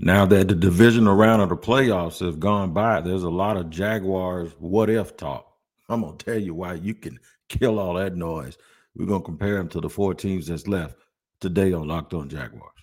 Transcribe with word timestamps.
Now 0.00 0.26
that 0.26 0.46
the 0.46 0.54
divisional 0.54 1.16
round 1.16 1.42
of 1.42 1.48
the 1.48 1.56
playoffs 1.56 2.24
have 2.24 2.38
gone 2.38 2.72
by, 2.72 3.00
there's 3.00 3.24
a 3.24 3.30
lot 3.30 3.56
of 3.56 3.68
Jaguars 3.68 4.52
what 4.60 4.88
if 4.88 5.16
talk. 5.16 5.52
I'm 5.88 6.02
gonna 6.02 6.16
tell 6.16 6.38
you 6.38 6.54
why 6.54 6.74
you 6.74 6.94
can 6.94 7.18
kill 7.48 7.80
all 7.80 7.94
that 7.94 8.14
noise. 8.14 8.56
We're 8.94 9.06
gonna 9.06 9.24
compare 9.24 9.56
them 9.56 9.68
to 9.70 9.80
the 9.80 9.90
four 9.90 10.14
teams 10.14 10.46
that's 10.46 10.68
left 10.68 10.94
today 11.40 11.72
on 11.72 11.88
Locked 11.88 12.14
On 12.14 12.28
Jaguars. 12.28 12.78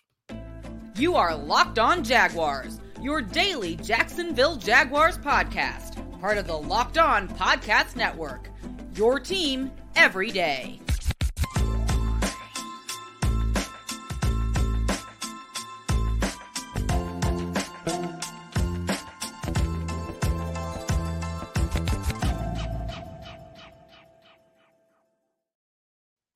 You 0.98 1.16
are 1.16 1.34
Locked 1.34 1.80
On 1.80 2.04
Jaguars, 2.04 2.82
your 3.02 3.22
daily 3.22 3.78
Jacksonville 3.78 4.58
Jaguars 4.58 5.18
podcast, 5.18 6.20
part 6.20 6.38
of 6.38 6.48
the 6.48 6.58
Locked 6.58 6.98
On 6.98 7.30
Podcast 7.30 7.96
Network. 7.96 8.50
Your 8.94 9.22
team 9.22 9.72
every 9.96 10.32
day. 10.32 10.82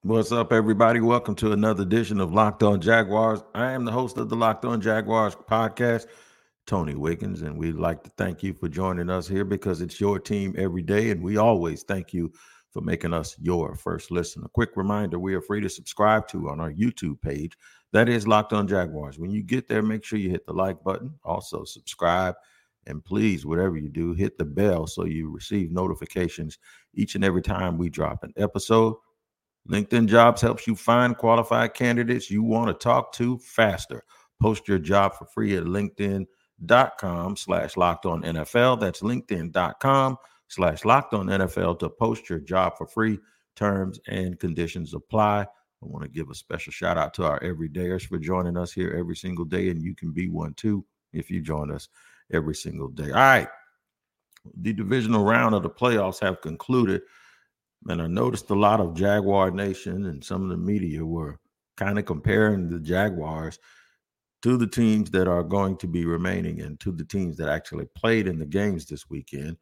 What's 0.10 0.32
up, 0.32 0.52
everybody? 0.52 1.02
Welcome 1.02 1.36
to 1.36 1.52
another 1.52 1.84
edition 1.84 2.20
of 2.20 2.34
Locked 2.34 2.64
On 2.64 2.82
Jaguars. 2.82 3.44
I 3.54 3.74
am 3.74 3.86
the 3.86 3.92
host 3.92 4.18
of 4.18 4.28
the 4.28 4.36
Locked 4.36 4.66
On 4.66 4.82
Jaguars 4.82 5.36
podcast, 5.36 6.08
Tony 6.66 6.96
Wiggins, 6.96 7.44
and 7.44 7.56
we'd 7.56 7.76
like 7.76 8.02
to 8.02 8.12
thank 8.18 8.42
you 8.42 8.56
for 8.56 8.68
joining 8.70 9.12
us 9.12 9.28
here 9.28 9.46
because 9.46 9.82
it's 9.82 10.02
your 10.02 10.18
team 10.18 10.56
every 10.58 10.82
day, 10.82 11.12
and 11.12 11.22
we 11.22 11.38
always 11.38 11.84
thank 11.84 12.12
you 12.12 12.34
for 12.72 12.82
making 12.82 13.14
us 13.14 13.38
your 13.40 13.76
first 13.76 14.10
listen. 14.10 14.42
A 14.44 14.50
quick 14.50 14.72
reminder 14.76 15.20
we 15.20 15.36
are 15.36 15.44
free 15.44 15.62
to 15.62 15.70
subscribe 15.70 16.28
to 16.30 16.50
on 16.50 16.60
our 16.60 16.74
YouTube 16.74 17.22
page. 17.22 17.56
That 17.94 18.10
is 18.10 18.28
Locked 18.28 18.52
On 18.52 18.68
Jaguars. 18.68 19.20
When 19.20 19.30
you 19.30 19.44
get 19.44 19.68
there, 19.68 19.84
make 19.84 20.04
sure 20.04 20.18
you 20.18 20.32
hit 20.32 20.48
the 20.48 20.54
like 20.54 20.84
button, 20.84 21.14
also 21.24 21.66
subscribe, 21.66 22.34
and 22.88 23.06
please, 23.06 23.46
whatever 23.46 23.78
you 23.78 23.90
do, 23.90 24.14
hit 24.14 24.40
the 24.40 24.46
bell 24.46 24.88
so 24.88 25.06
you 25.06 25.30
receive 25.30 25.72
notifications 25.72 26.58
each 26.96 27.14
and 27.14 27.24
every 27.24 27.44
time 27.44 27.78
we 27.78 27.92
drop 27.92 28.24
an 28.24 28.34
episode. 28.38 28.96
LinkedIn 29.68 30.08
Jobs 30.08 30.42
helps 30.42 30.68
you 30.68 30.76
find 30.76 31.18
qualified 31.18 31.74
candidates 31.74 32.32
you 32.32 32.44
want 32.44 32.68
to 32.68 32.74
talk 32.74 33.12
to 33.14 33.38
faster. 33.40 34.04
Post 34.42 34.68
your 34.68 34.80
job 34.80 35.14
for 35.14 35.26
free 35.26 35.58
at 35.58 35.66
linkedin.com 35.66 37.36
slash 37.36 37.78
locked 37.78 38.06
on 38.06 38.24
NFL. 38.24 38.80
That's 38.80 39.02
linkedin.com 39.02 40.18
slash 40.48 40.86
locked 40.86 41.14
on 41.14 41.28
NFL 41.28 41.80
to 41.80 41.90
post 41.90 42.30
your 42.30 42.40
job 42.40 42.78
for 42.78 42.88
free. 42.88 43.20
Terms 43.56 44.00
and 44.08 44.40
conditions 44.40 44.94
apply. 44.94 45.42
I 45.42 45.86
want 45.86 46.04
to 46.04 46.10
give 46.10 46.30
a 46.30 46.36
special 46.36 46.72
shout 46.72 46.98
out 46.98 47.14
to 47.16 47.26
our 47.26 47.40
everydayers 47.40 48.06
for 48.06 48.18
joining 48.18 48.58
us 48.58 48.72
here 48.72 48.96
every 48.98 49.16
single 49.16 49.46
day, 49.46 49.70
and 49.70 49.82
you 49.82 49.96
can 49.96 50.12
be 50.12 50.30
one 50.30 50.54
too 50.56 50.86
if 51.14 51.30
you 51.30 51.42
join 51.42 51.72
us 51.72 51.90
every 52.32 52.56
single 52.56 52.90
day. 52.90 53.12
All 53.12 53.18
right. 53.18 53.48
The 54.62 54.74
divisional 54.74 55.26
round 55.26 55.56
of 55.56 55.64
the 55.64 55.70
playoffs 55.70 56.20
have 56.22 56.42
concluded. 56.42 57.02
And 57.88 58.02
I 58.02 58.08
noticed 58.08 58.50
a 58.50 58.56
lot 58.56 58.82
of 58.82 58.94
Jaguar 58.94 59.52
Nation 59.52 60.06
and 60.08 60.24
some 60.24 60.44
of 60.44 60.50
the 60.50 60.58
media 60.58 61.06
were 61.06 61.40
kind 61.78 61.98
of 61.98 62.06
comparing 62.06 62.70
the 62.70 62.80
Jaguars 62.80 63.58
to 64.42 64.58
the 64.58 64.68
teams 64.68 65.10
that 65.12 65.28
are 65.28 65.44
going 65.44 65.78
to 65.78 65.88
be 65.88 66.06
remaining 66.06 66.62
and 66.62 66.80
to 66.80 66.92
the 66.92 67.06
teams 67.06 67.38
that 67.38 67.50
actually 67.50 67.86
played 67.96 68.28
in 68.28 68.40
the 68.40 68.46
games 68.46 68.86
this 68.86 69.10
weekend. 69.10 69.58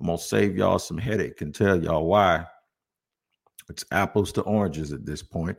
I'm 0.00 0.06
going 0.06 0.18
to 0.18 0.24
save 0.24 0.56
y'all 0.56 0.78
some 0.78 0.98
headache 0.98 1.42
and 1.42 1.54
tell 1.54 1.82
y'all 1.82 2.06
why. 2.06 2.46
It's 3.68 3.84
apples 3.92 4.32
to 4.32 4.42
oranges 4.42 4.92
at 4.92 5.06
this 5.06 5.22
point. 5.22 5.56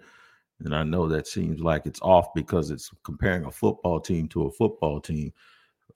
And 0.60 0.76
I 0.76 0.84
know 0.84 1.08
that 1.08 1.28
seems 1.28 1.60
like 1.60 1.86
it's 1.86 2.02
off 2.02 2.34
because 2.36 2.70
it's 2.72 2.92
comparing 3.04 3.46
a 3.46 3.52
football 3.52 4.00
team 4.00 4.28
to 4.30 4.44
a 4.44 4.52
football 4.52 5.00
team. 5.00 5.32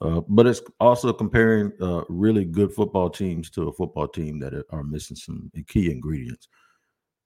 Uh, 0.01 0.21
but 0.27 0.45
it's 0.45 0.61
also 0.79 1.13
comparing 1.13 1.71
uh, 1.81 2.03
really 2.09 2.45
good 2.45 2.73
football 2.73 3.09
teams 3.09 3.49
to 3.49 3.69
a 3.69 3.73
football 3.73 4.07
team 4.07 4.39
that 4.39 4.53
are 4.69 4.83
missing 4.83 5.15
some 5.15 5.51
key 5.67 5.91
ingredients. 5.91 6.47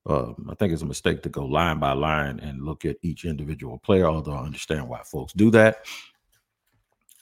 Uh, 0.06 0.34
I 0.50 0.56
think 0.56 0.74
it's 0.74 0.82
a 0.82 0.88
mistake 0.88 1.22
to 1.24 1.30
go 1.30 1.46
line 1.46 1.80
by 1.80 1.94
line 1.94 2.40
and 2.40 2.64
look 2.64 2.86
at 2.86 2.98
each 3.02 3.26
individual 3.26 3.78
player, 3.80 4.06
although 4.06 4.34
I 4.34 4.44
understand 4.44 4.88
why 4.88 5.02
folks 5.04 5.34
do 5.34 5.52
that. 5.52 5.86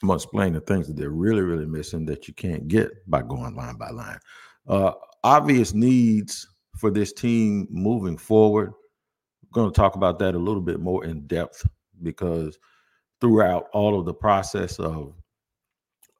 I'm 0.02 0.08
going 0.08 0.18
to 0.18 0.24
explain 0.24 0.52
the 0.52 0.60
things 0.60 0.86
that 0.86 0.96
they're 0.96 1.10
really, 1.10 1.40
really 1.40 1.66
missing 1.66 2.06
that 2.06 2.28
you 2.28 2.34
can't 2.34 2.68
get 2.68 2.90
by 3.10 3.22
going 3.22 3.56
line 3.56 3.76
by 3.76 3.90
line. 3.90 4.18
Uh, 4.66 4.92
obvious 5.24 5.74
needs 5.74 6.46
for 6.76 6.90
this 6.90 7.12
team 7.12 7.66
moving 7.70 8.16
forward. 8.16 8.68
I'm 8.68 9.50
going 9.52 9.70
to 9.70 9.76
talk 9.76 9.96
about 9.96 10.18
that 10.20 10.34
a 10.34 10.38
little 10.38 10.62
bit 10.62 10.78
more 10.78 11.04
in 11.04 11.26
depth 11.26 11.66
because 12.02 12.58
throughout 13.20 13.68
all 13.72 13.98
of 13.98 14.06
the 14.06 14.14
process 14.14 14.78
of 14.78 15.14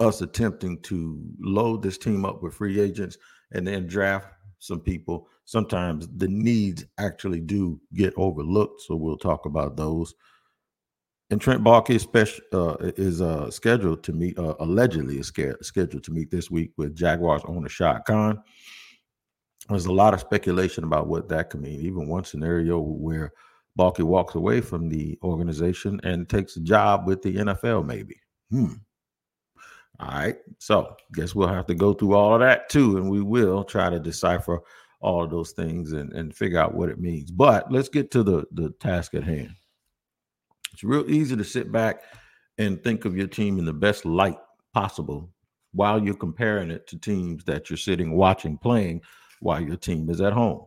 us 0.00 0.20
attempting 0.20 0.80
to 0.82 1.20
load 1.40 1.82
this 1.82 1.98
team 1.98 2.24
up 2.24 2.42
with 2.42 2.54
free 2.54 2.80
agents 2.80 3.18
and 3.52 3.66
then 3.66 3.86
draft 3.86 4.28
some 4.58 4.80
people, 4.80 5.28
sometimes 5.44 6.08
the 6.16 6.28
needs 6.28 6.84
actually 6.98 7.40
do 7.40 7.80
get 7.94 8.12
overlooked. 8.16 8.82
So 8.82 8.96
we'll 8.96 9.16
talk 9.16 9.46
about 9.46 9.76
those. 9.76 10.14
And 11.30 11.40
Trent 11.40 11.62
Baalke 11.62 11.90
is, 11.90 12.02
special, 12.02 12.42
uh, 12.52 12.76
is 12.96 13.20
uh, 13.20 13.50
scheduled 13.50 14.02
to 14.04 14.12
meet, 14.12 14.38
uh, 14.38 14.54
allegedly 14.60 15.18
is 15.18 15.26
scheduled 15.26 16.04
to 16.04 16.10
meet 16.10 16.30
this 16.30 16.50
week 16.50 16.72
with 16.76 16.96
Jaguars 16.96 17.42
owner 17.44 17.68
Shad 17.68 18.02
Khan. 18.06 18.42
There's 19.68 19.86
a 19.86 19.92
lot 19.92 20.14
of 20.14 20.20
speculation 20.20 20.84
about 20.84 21.08
what 21.08 21.28
that 21.28 21.50
could 21.50 21.60
mean. 21.60 21.80
Even 21.80 22.08
one 22.08 22.24
scenario 22.24 22.78
where 22.80 23.32
Baalke 23.78 24.02
walks 24.02 24.34
away 24.34 24.62
from 24.62 24.88
the 24.88 25.18
organization 25.22 26.00
and 26.02 26.28
takes 26.28 26.56
a 26.56 26.60
job 26.60 27.06
with 27.06 27.20
the 27.20 27.36
NFL, 27.36 27.84
maybe. 27.84 28.16
Hmm. 28.50 28.74
All 30.00 30.08
right. 30.08 30.36
So 30.58 30.96
guess 31.14 31.34
we'll 31.34 31.48
have 31.48 31.66
to 31.66 31.74
go 31.74 31.92
through 31.92 32.14
all 32.14 32.34
of 32.34 32.40
that 32.40 32.68
too. 32.68 32.98
And 32.98 33.10
we 33.10 33.20
will 33.20 33.64
try 33.64 33.90
to 33.90 33.98
decipher 33.98 34.60
all 35.00 35.24
of 35.24 35.30
those 35.30 35.52
things 35.52 35.92
and, 35.92 36.12
and 36.12 36.34
figure 36.34 36.58
out 36.58 36.74
what 36.74 36.88
it 36.88 37.00
means. 37.00 37.30
But 37.30 37.70
let's 37.70 37.88
get 37.88 38.10
to 38.12 38.22
the, 38.22 38.46
the 38.52 38.70
task 38.80 39.14
at 39.14 39.24
hand. 39.24 39.50
It's 40.72 40.84
real 40.84 41.08
easy 41.10 41.36
to 41.36 41.44
sit 41.44 41.72
back 41.72 42.02
and 42.58 42.82
think 42.82 43.04
of 43.04 43.16
your 43.16 43.26
team 43.26 43.58
in 43.58 43.64
the 43.64 43.72
best 43.72 44.04
light 44.04 44.38
possible 44.72 45.30
while 45.72 46.02
you're 46.02 46.14
comparing 46.14 46.70
it 46.70 46.86
to 46.88 46.98
teams 46.98 47.44
that 47.44 47.70
you're 47.70 47.76
sitting 47.76 48.16
watching 48.16 48.58
playing 48.58 49.00
while 49.40 49.60
your 49.60 49.76
team 49.76 50.10
is 50.10 50.20
at 50.20 50.32
home. 50.32 50.64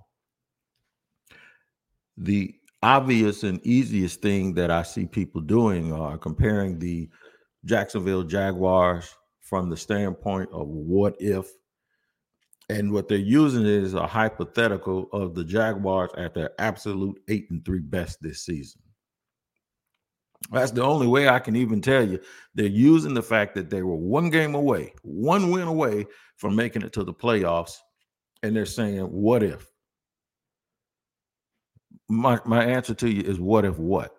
The 2.18 2.54
obvious 2.84 3.44
and 3.44 3.66
easiest 3.66 4.22
thing 4.22 4.54
that 4.56 4.72
I 4.72 4.84
see 4.84 5.06
people 5.06 5.42
doing 5.42 5.94
are 5.94 6.18
comparing 6.18 6.80
the 6.80 7.10
Jacksonville 7.66 8.24
Jaguars 8.24 9.16
from 9.52 9.70
the 9.70 9.76
standpoint 9.76 10.50
of 10.54 10.70
what 10.70 11.14
if. 11.20 11.46
And 12.70 12.94
what 12.94 13.10
they're 13.10 13.18
using 13.18 13.66
is 13.66 13.94
a 13.94 14.08
hypothetical 14.08 15.10
of 15.12 15.36
the 15.36 15.44
Jaguars 15.44 16.10
at 16.18 16.34
their 16.34 16.52
absolute 16.58 17.22
eight 17.28 17.48
and 17.52 17.64
three 17.66 17.82
best 17.82 18.20
this 18.22 18.46
season. 18.46 18.82
That's 20.52 20.72
the 20.72 20.84
only 20.84 21.06
way 21.06 21.28
I 21.28 21.40
can 21.40 21.58
even 21.58 21.82
tell 21.82 22.08
you. 22.08 22.22
They're 22.56 22.68
using 22.68 23.14
the 23.14 23.22
fact 23.22 23.56
that 23.56 23.70
they 23.70 23.84
were 23.84 23.98
one 23.98 24.30
game 24.30 24.56
away, 24.56 24.94
one 25.02 25.52
win 25.52 25.68
away 25.68 26.08
from 26.38 26.56
making 26.56 26.84
it 26.84 26.94
to 26.94 27.04
the 27.04 27.14
playoffs. 27.14 27.76
And 28.44 28.56
they're 28.56 28.66
saying, 28.66 29.02
what 29.02 29.44
if? 29.44 29.68
My 32.08 32.40
my 32.46 32.64
answer 32.64 32.94
to 32.94 33.10
you 33.10 33.22
is 33.22 33.38
what 33.38 33.66
if 33.66 33.78
what? 33.78 34.16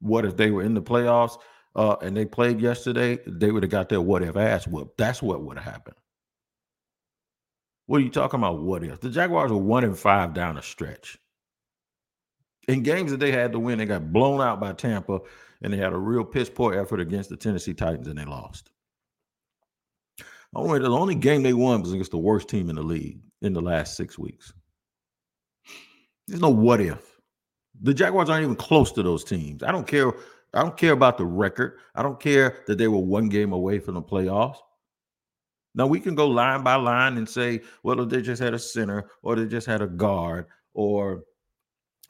What 0.00 0.24
if 0.24 0.36
they 0.36 0.52
were 0.52 0.62
in 0.62 0.74
the 0.74 0.82
playoffs 0.82 1.38
uh, 1.78 1.96
and 2.02 2.16
they 2.16 2.24
played 2.24 2.60
yesterday, 2.60 3.20
they 3.24 3.52
would 3.52 3.62
have 3.62 3.70
got 3.70 3.88
their 3.88 4.00
what 4.00 4.24
if 4.24 4.36
ass 4.36 4.66
whooped. 4.66 4.98
That's 4.98 5.22
what 5.22 5.42
would 5.42 5.58
have 5.58 5.72
happened. 5.72 5.94
What 7.86 8.00
are 8.00 8.04
you 8.04 8.10
talking 8.10 8.40
about? 8.40 8.60
What 8.60 8.82
if 8.82 9.00
the 9.00 9.08
Jaguars 9.08 9.52
were 9.52 9.58
one 9.58 9.84
and 9.84 9.96
five 9.96 10.34
down 10.34 10.58
a 10.58 10.62
stretch? 10.62 11.16
In 12.66 12.82
games 12.82 13.12
that 13.12 13.20
they 13.20 13.30
had 13.30 13.52
to 13.52 13.60
win, 13.60 13.78
they 13.78 13.86
got 13.86 14.12
blown 14.12 14.40
out 14.40 14.58
by 14.58 14.72
Tampa, 14.72 15.20
and 15.62 15.72
they 15.72 15.76
had 15.76 15.92
a 15.92 15.96
real 15.96 16.24
piss 16.24 16.50
poor 16.50 16.74
effort 16.74 16.98
against 16.98 17.30
the 17.30 17.36
Tennessee 17.36 17.74
Titans, 17.74 18.08
and 18.08 18.18
they 18.18 18.24
lost. 18.24 18.70
Only 20.56 20.80
the 20.80 20.90
only 20.90 21.14
game 21.14 21.44
they 21.44 21.52
won 21.52 21.80
was 21.80 21.92
against 21.92 22.10
the 22.10 22.18
worst 22.18 22.48
team 22.48 22.70
in 22.70 22.76
the 22.76 22.82
league 22.82 23.20
in 23.40 23.52
the 23.52 23.62
last 23.62 23.96
six 23.96 24.18
weeks. 24.18 24.52
There's 26.26 26.42
no 26.42 26.50
what 26.50 26.80
if. 26.80 27.20
The 27.80 27.94
Jaguars 27.94 28.28
aren't 28.28 28.42
even 28.42 28.56
close 28.56 28.90
to 28.92 29.04
those 29.04 29.22
teams. 29.22 29.62
I 29.62 29.70
don't 29.70 29.86
care 29.86 30.12
I 30.54 30.62
don't 30.62 30.76
care 30.76 30.92
about 30.92 31.18
the 31.18 31.26
record. 31.26 31.78
I 31.94 32.02
don't 32.02 32.18
care 32.18 32.62
that 32.66 32.78
they 32.78 32.88
were 32.88 32.98
one 32.98 33.28
game 33.28 33.52
away 33.52 33.78
from 33.78 33.94
the 33.94 34.02
playoffs. 34.02 34.56
Now 35.74 35.86
we 35.86 36.00
can 36.00 36.14
go 36.14 36.26
line 36.26 36.62
by 36.62 36.74
line 36.76 37.18
and 37.18 37.28
say, 37.28 37.60
well, 37.82 38.04
they 38.04 38.22
just 38.22 38.42
had 38.42 38.54
a 38.54 38.58
center, 38.58 39.10
or 39.22 39.36
they 39.36 39.46
just 39.46 39.66
had 39.66 39.82
a 39.82 39.86
guard, 39.86 40.46
or 40.74 41.24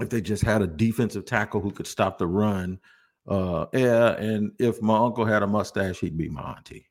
if 0.01 0.09
they 0.09 0.21
just 0.21 0.43
had 0.43 0.63
a 0.63 0.67
defensive 0.67 1.25
tackle 1.25 1.61
who 1.61 1.71
could 1.71 1.87
stop 1.87 2.19
the 2.19 2.27
run. 2.27 2.79
Uh, 3.27 3.67
yeah, 3.75 4.13
and 4.13 4.53
if 4.59 4.81
my 4.81 4.97
uncle 4.97 5.25
had 5.25 5.43
a 5.43 5.47
mustache, 5.47 5.99
he'd 5.99 6.17
be 6.17 6.29
my 6.29 6.41
auntie. 6.41 6.87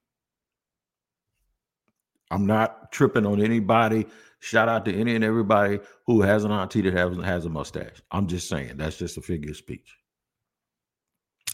I'm 2.30 2.46
not 2.46 2.92
tripping 2.92 3.26
on 3.26 3.42
anybody. 3.42 4.06
Shout 4.40 4.70
out 4.70 4.86
to 4.86 4.94
any 4.94 5.16
and 5.16 5.24
everybody 5.24 5.80
who 6.06 6.22
has 6.22 6.44
an 6.44 6.52
auntie 6.52 6.82
that 6.82 6.94
has, 6.94 7.18
has 7.24 7.46
a 7.46 7.50
mustache. 7.50 8.02
I'm 8.12 8.28
just 8.28 8.50
saying 8.50 8.74
that's 8.78 8.98
just 8.98 9.18
a 9.18 9.22
figure 9.22 9.52
of 9.52 9.58
speech. 9.58 9.98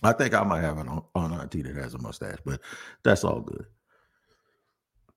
I 0.04 0.14
think 0.14 0.34
I 0.34 0.44
might 0.44 0.62
have 0.62 0.78
an, 0.78 1.02
John 1.16 1.50
T 1.50 1.62
that 1.62 1.76
has 1.76 1.94
a 1.94 2.00
mustache, 2.00 2.40
but 2.46 2.60
that's 3.04 3.24
all 3.24 3.42
good. 3.42 3.66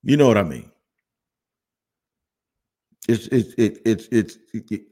You 0.03 0.17
know 0.17 0.29
what 0.29 0.39
I 0.39 0.43
mean? 0.43 0.71
It's 3.09 3.27
it's 3.29 3.55
it, 3.57 3.79
it's 3.85 4.09
it's 4.11 4.39
it, 4.53 4.83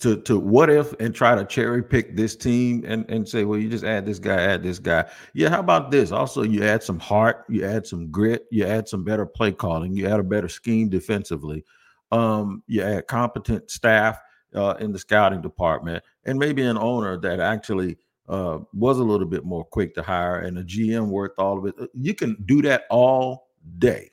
to 0.00 0.20
to 0.22 0.38
what 0.38 0.70
if 0.70 0.92
and 1.00 1.14
try 1.14 1.34
to 1.34 1.44
cherry 1.44 1.82
pick 1.82 2.16
this 2.16 2.36
team 2.36 2.84
and 2.86 3.08
and 3.08 3.28
say, 3.28 3.44
well, 3.44 3.58
you 3.58 3.68
just 3.68 3.84
add 3.84 4.06
this 4.06 4.18
guy, 4.18 4.34
add 4.34 4.62
this 4.62 4.78
guy. 4.78 5.04
Yeah, 5.34 5.50
how 5.50 5.60
about 5.60 5.90
this? 5.90 6.12
Also, 6.12 6.42
you 6.42 6.64
add 6.64 6.82
some 6.82 6.98
heart, 6.98 7.44
you 7.48 7.64
add 7.64 7.86
some 7.86 8.10
grit, 8.10 8.46
you 8.50 8.64
add 8.64 8.88
some 8.88 9.04
better 9.04 9.26
play 9.26 9.52
calling, 9.52 9.96
you 9.96 10.06
add 10.06 10.20
a 10.20 10.24
better 10.24 10.48
scheme 10.48 10.88
defensively. 10.88 11.64
Um, 12.12 12.62
you 12.66 12.82
add 12.82 13.06
competent 13.08 13.70
staff 13.70 14.20
uh, 14.54 14.74
in 14.78 14.92
the 14.92 14.98
scouting 14.98 15.42
department, 15.42 16.04
and 16.24 16.38
maybe 16.38 16.62
an 16.62 16.78
owner 16.78 17.16
that 17.18 17.40
actually 17.40 17.96
uh, 18.28 18.58
was 18.72 18.98
a 18.98 19.04
little 19.04 19.26
bit 19.26 19.44
more 19.44 19.64
quick 19.64 19.94
to 19.94 20.02
hire, 20.02 20.40
and 20.40 20.58
a 20.58 20.64
GM 20.64 21.08
worth 21.08 21.38
all 21.38 21.58
of 21.58 21.66
it. 21.66 21.74
Uh, 21.78 21.86
you 21.92 22.14
can 22.14 22.36
do 22.46 22.62
that 22.62 22.84
all 22.90 23.48
day. 23.78 24.10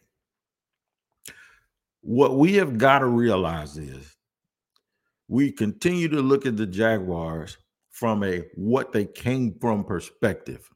What 2.01 2.37
we 2.37 2.55
have 2.55 2.77
got 2.77 2.99
to 2.99 3.05
realize 3.05 3.77
is 3.77 4.15
we 5.27 5.51
continue 5.51 6.09
to 6.09 6.21
look 6.21 6.45
at 6.45 6.57
the 6.57 6.65
Jaguars 6.65 7.57
from 7.89 8.23
a 8.23 8.43
what 8.55 8.91
they 8.91 9.05
came 9.05 9.55
from 9.61 9.83
perspective. 9.83 10.69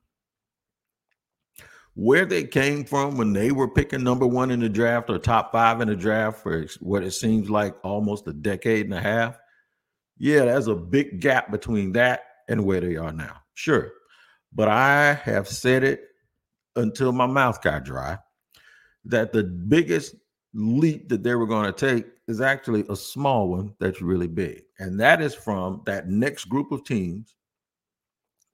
Where 1.95 2.25
they 2.25 2.43
came 2.43 2.83
from 2.83 3.17
when 3.17 3.33
they 3.33 3.51
were 3.51 3.69
picking 3.69 4.03
number 4.03 4.27
one 4.27 4.51
in 4.51 4.59
the 4.59 4.69
draft 4.69 5.09
or 5.09 5.17
top 5.17 5.51
five 5.51 5.81
in 5.81 5.87
the 5.87 5.95
draft 5.95 6.43
for 6.43 6.67
what 6.81 7.03
it 7.03 7.11
seems 7.11 7.49
like 7.49 7.75
almost 7.83 8.27
a 8.27 8.33
decade 8.33 8.85
and 8.85 8.93
a 8.93 8.99
half. 8.99 9.37
Yeah, 10.17 10.45
there's 10.45 10.67
a 10.67 10.75
big 10.75 11.21
gap 11.21 11.51
between 11.51 11.93
that 11.93 12.23
and 12.47 12.65
where 12.65 12.81
they 12.81 12.95
are 12.95 13.11
now. 13.11 13.37
Sure. 13.53 13.91
But 14.53 14.69
I 14.69 15.13
have 15.13 15.47
said 15.47 15.83
it 15.83 16.01
until 16.75 17.11
my 17.11 17.27
mouth 17.27 17.61
got 17.61 17.83
dry 17.83 18.17
that 19.05 19.31
the 19.31 19.43
biggest 19.43 20.15
leap 20.53 21.09
that 21.09 21.23
they 21.23 21.35
were 21.35 21.45
going 21.45 21.71
to 21.71 21.71
take 21.71 22.05
is 22.27 22.41
actually 22.41 22.85
a 22.89 22.95
small 22.95 23.49
one 23.49 23.73
that's 23.79 24.01
really 24.01 24.27
big. 24.27 24.63
And 24.79 24.99
that 24.99 25.21
is 25.21 25.35
from 25.35 25.81
that 25.85 26.09
next 26.09 26.45
group 26.45 26.71
of 26.71 26.83
teams 26.83 27.35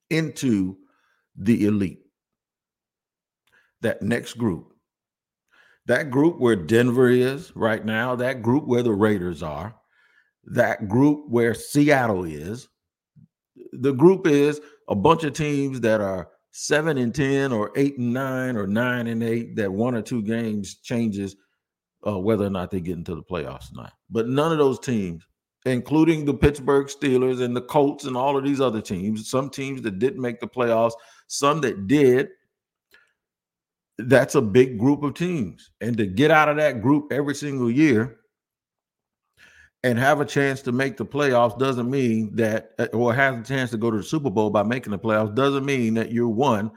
into 0.09 0.77
the 1.37 1.65
elite. 1.65 2.01
That 3.81 4.01
next 4.01 4.33
group. 4.33 4.73
That 5.85 6.11
group 6.11 6.39
where 6.39 6.55
Denver 6.55 7.09
is 7.09 7.55
right 7.55 7.83
now, 7.83 8.15
that 8.15 8.41
group 8.41 8.67
where 8.67 8.83
the 8.83 8.93
Raiders 8.93 9.41
are, 9.41 9.75
that 10.43 10.87
group 10.87 11.29
where 11.29 11.53
Seattle 11.53 12.25
is. 12.25 12.67
The 13.73 13.93
group 13.93 14.27
is 14.27 14.59
a 14.89 14.95
bunch 14.95 15.23
of 15.23 15.33
teams 15.33 15.79
that 15.81 16.01
are 16.01 16.29
seven 16.51 16.97
and 16.97 17.15
10 17.15 17.51
or 17.51 17.71
eight 17.75 17.97
and 17.97 18.13
nine 18.13 18.57
or 18.57 18.67
nine 18.67 19.07
and 19.07 19.23
eight 19.23 19.55
that 19.55 19.71
one 19.71 19.95
or 19.95 20.01
two 20.01 20.21
games 20.21 20.75
changes 20.75 21.35
uh, 22.05 22.19
whether 22.19 22.45
or 22.45 22.49
not 22.49 22.71
they 22.71 22.81
get 22.81 22.97
into 22.97 23.15
the 23.15 23.23
playoffs 23.23 23.71
or 23.71 23.83
not. 23.83 23.93
But 24.09 24.27
none 24.27 24.51
of 24.51 24.57
those 24.57 24.79
teams, 24.79 25.25
including 25.65 26.25
the 26.25 26.33
Pittsburgh 26.33 26.87
Steelers 26.87 27.41
and 27.41 27.55
the 27.55 27.61
Colts 27.61 28.05
and 28.05 28.17
all 28.17 28.37
of 28.37 28.43
these 28.43 28.59
other 28.61 28.81
teams, 28.81 29.29
some 29.29 29.49
teams 29.49 29.81
that 29.83 29.99
didn't 29.99 30.21
make 30.21 30.39
the 30.39 30.47
playoffs, 30.47 30.93
some 31.27 31.61
that 31.61 31.87
did, 31.87 32.29
that's 33.97 34.35
a 34.35 34.41
big 34.41 34.79
group 34.79 35.03
of 35.03 35.13
teams. 35.13 35.69
And 35.79 35.95
to 35.97 36.05
get 36.05 36.31
out 36.31 36.49
of 36.49 36.57
that 36.57 36.81
group 36.81 37.11
every 37.11 37.35
single 37.35 37.69
year 37.69 38.17
and 39.83 39.97
have 39.97 40.21
a 40.21 40.25
chance 40.25 40.61
to 40.61 40.71
make 40.71 40.97
the 40.97 41.05
playoffs 41.05 41.57
doesn't 41.57 41.89
mean 41.89 42.35
that, 42.35 42.71
uh, 42.77 42.87
or 42.93 43.13
has 43.13 43.37
a 43.37 43.43
chance 43.43 43.71
to 43.71 43.77
go 43.77 43.89
to 43.89 43.97
the 43.97 44.03
Super 44.03 44.29
Bowl 44.29 44.49
by 44.49 44.63
making 44.63 44.91
the 44.91 44.99
playoffs 44.99 45.33
doesn't 45.33 45.65
mean 45.65 45.95
that 45.95 46.11
you're 46.11 46.29
one 46.29 46.71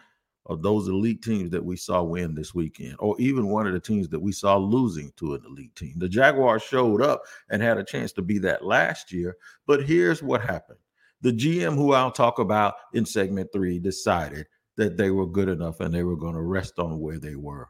of 0.47 0.63
those 0.63 0.89
elite 0.89 1.23
teams 1.23 1.51
that 1.51 1.65
we 1.65 1.77
saw 1.77 2.03
win 2.03 2.35
this 2.35 2.55
weekend, 2.55 2.97
or 2.99 3.19
even 3.19 3.49
one 3.49 3.67
of 3.67 3.73
the 3.73 3.81
teams 3.81 4.09
that 4.11 4.21
we 4.21 4.33
saw 4.33 4.57
losing 4.57 5.11
to 5.17 5.35
an 5.35 5.43
elite 5.47 5.75
team. 5.75 5.95
The 5.97 6.09
Jaguars 6.09 6.63
showed 6.63 7.01
up 7.01 7.23
and 7.51 7.63
had 7.63 7.79
a 7.79 7.85
chance 7.85 8.13
to 8.13 8.23
be 8.23 8.39
that 8.41 8.65
last 8.65 9.11
year. 9.13 9.37
But 9.67 9.85
here's 9.85 10.23
what 10.23 10.43
happened 10.43 10.79
the 11.23 11.33
GM, 11.33 11.75
who 11.75 11.93
I'll 11.93 12.11
talk 12.11 12.39
about 12.39 12.75
in 12.93 13.07
segment 13.07 13.51
three, 13.53 13.79
decided 13.79 14.47
that 14.77 14.97
they 14.97 15.11
were 15.11 15.27
good 15.27 15.49
enough 15.49 15.81
and 15.81 15.95
they 15.95 16.03
were 16.03 16.17
going 16.17 16.35
to 16.35 16.43
rest 16.43 16.79
on 16.79 17.01
where 17.01 17.19
they 17.19 17.37
were 17.37 17.69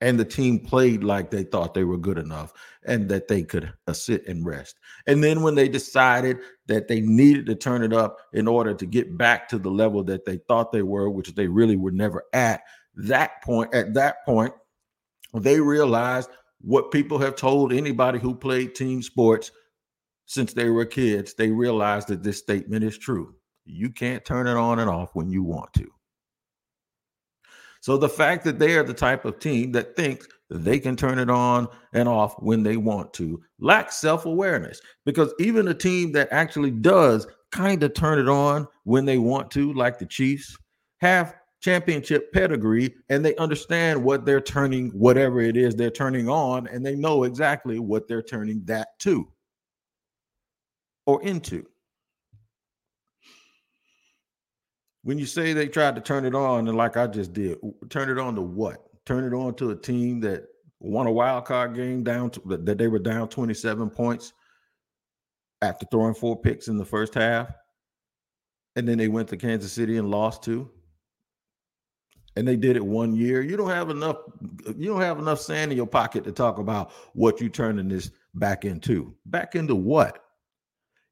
and 0.00 0.18
the 0.18 0.24
team 0.24 0.58
played 0.58 1.04
like 1.04 1.30
they 1.30 1.42
thought 1.42 1.74
they 1.74 1.84
were 1.84 1.98
good 1.98 2.18
enough 2.18 2.52
and 2.86 3.08
that 3.10 3.28
they 3.28 3.42
could 3.42 3.72
uh, 3.86 3.92
sit 3.92 4.26
and 4.26 4.46
rest. 4.46 4.78
And 5.06 5.22
then 5.22 5.42
when 5.42 5.54
they 5.54 5.68
decided 5.68 6.38
that 6.66 6.88
they 6.88 7.00
needed 7.00 7.46
to 7.46 7.54
turn 7.54 7.82
it 7.82 7.92
up 7.92 8.18
in 8.32 8.48
order 8.48 8.72
to 8.72 8.86
get 8.86 9.18
back 9.18 9.48
to 9.50 9.58
the 9.58 9.70
level 9.70 10.02
that 10.04 10.24
they 10.24 10.38
thought 10.48 10.72
they 10.72 10.82
were, 10.82 11.10
which 11.10 11.34
they 11.34 11.46
really 11.46 11.76
were 11.76 11.90
never 11.90 12.24
at 12.32 12.62
that 12.96 13.42
point, 13.42 13.74
at 13.74 13.94
that 13.94 14.24
point, 14.24 14.54
they 15.34 15.60
realized 15.60 16.30
what 16.62 16.90
people 16.90 17.18
have 17.18 17.36
told 17.36 17.72
anybody 17.72 18.18
who 18.18 18.34
played 18.34 18.74
team 18.74 19.02
sports 19.02 19.50
since 20.26 20.52
they 20.52 20.70
were 20.70 20.84
kids. 20.84 21.34
They 21.34 21.50
realized 21.50 22.08
that 22.08 22.22
this 22.22 22.38
statement 22.38 22.84
is 22.84 22.98
true. 22.98 23.34
You 23.64 23.90
can't 23.90 24.24
turn 24.24 24.46
it 24.46 24.56
on 24.56 24.78
and 24.78 24.90
off 24.90 25.14
when 25.14 25.30
you 25.30 25.42
want 25.42 25.72
to. 25.74 25.90
So 27.80 27.96
the 27.96 28.08
fact 28.08 28.44
that 28.44 28.58
they 28.58 28.76
are 28.76 28.82
the 28.82 28.94
type 28.94 29.24
of 29.24 29.38
team 29.38 29.72
that 29.72 29.96
thinks 29.96 30.28
they 30.50 30.78
can 30.78 30.96
turn 30.96 31.18
it 31.18 31.30
on 31.30 31.68
and 31.94 32.08
off 32.08 32.34
when 32.40 32.62
they 32.62 32.76
want 32.76 33.12
to 33.14 33.40
lacks 33.58 33.96
self 33.96 34.26
awareness 34.26 34.80
because 35.06 35.32
even 35.38 35.68
a 35.68 35.74
team 35.74 36.12
that 36.12 36.28
actually 36.30 36.70
does 36.70 37.26
kind 37.52 37.82
of 37.82 37.94
turn 37.94 38.18
it 38.18 38.28
on 38.28 38.66
when 38.84 39.04
they 39.04 39.18
want 39.18 39.50
to, 39.52 39.72
like 39.72 39.98
the 39.98 40.06
Chiefs, 40.06 40.56
have 41.00 41.34
championship 41.60 42.32
pedigree 42.32 42.94
and 43.08 43.24
they 43.24 43.36
understand 43.36 44.02
what 44.02 44.24
they're 44.24 44.40
turning, 44.40 44.90
whatever 44.90 45.40
it 45.40 45.56
is 45.56 45.74
they're 45.74 45.90
turning 45.90 46.28
on, 46.28 46.66
and 46.68 46.84
they 46.84 46.94
know 46.94 47.24
exactly 47.24 47.78
what 47.78 48.08
they're 48.08 48.22
turning 48.22 48.62
that 48.64 48.98
to 48.98 49.26
or 51.06 51.22
into. 51.22 51.66
When 55.02 55.18
you 55.18 55.26
say 55.26 55.52
they 55.52 55.68
tried 55.68 55.94
to 55.94 56.00
turn 56.00 56.24
it 56.24 56.34
on, 56.34 56.68
and 56.68 56.76
like 56.76 56.96
I 56.96 57.06
just 57.06 57.32
did, 57.32 57.58
turn 57.88 58.10
it 58.10 58.18
on 58.18 58.34
to 58.34 58.42
what? 58.42 58.84
Turn 59.06 59.24
it 59.24 59.34
on 59.34 59.54
to 59.54 59.70
a 59.70 59.76
team 59.76 60.20
that 60.20 60.44
won 60.78 61.06
a 61.06 61.12
wild 61.12 61.44
card 61.44 61.74
game 61.74 62.02
down 62.02 62.30
to, 62.30 62.40
that 62.46 62.78
they 62.78 62.88
were 62.88 62.98
down 62.98 63.28
27 63.28 63.90
points 63.90 64.32
after 65.62 65.86
throwing 65.90 66.14
four 66.14 66.40
picks 66.40 66.68
in 66.68 66.76
the 66.76 66.84
first 66.84 67.14
half. 67.14 67.48
And 68.76 68.86
then 68.86 68.98
they 68.98 69.08
went 69.08 69.28
to 69.28 69.36
Kansas 69.36 69.72
City 69.72 69.96
and 69.96 70.10
lost 70.10 70.42
two. 70.42 70.70
And 72.36 72.46
they 72.46 72.56
did 72.56 72.76
it 72.76 72.84
one 72.84 73.14
year. 73.14 73.42
You 73.42 73.56
don't 73.56 73.70
have 73.70 73.90
enough, 73.90 74.16
you 74.76 74.88
don't 74.88 75.00
have 75.00 75.18
enough 75.18 75.40
sand 75.40 75.72
in 75.72 75.76
your 75.76 75.86
pocket 75.86 76.24
to 76.24 76.32
talk 76.32 76.58
about 76.58 76.92
what 77.14 77.40
you 77.40 77.48
turning 77.48 77.88
this 77.88 78.10
back 78.34 78.64
into. 78.64 79.14
Back 79.26 79.56
into 79.56 79.74
what? 79.74 80.24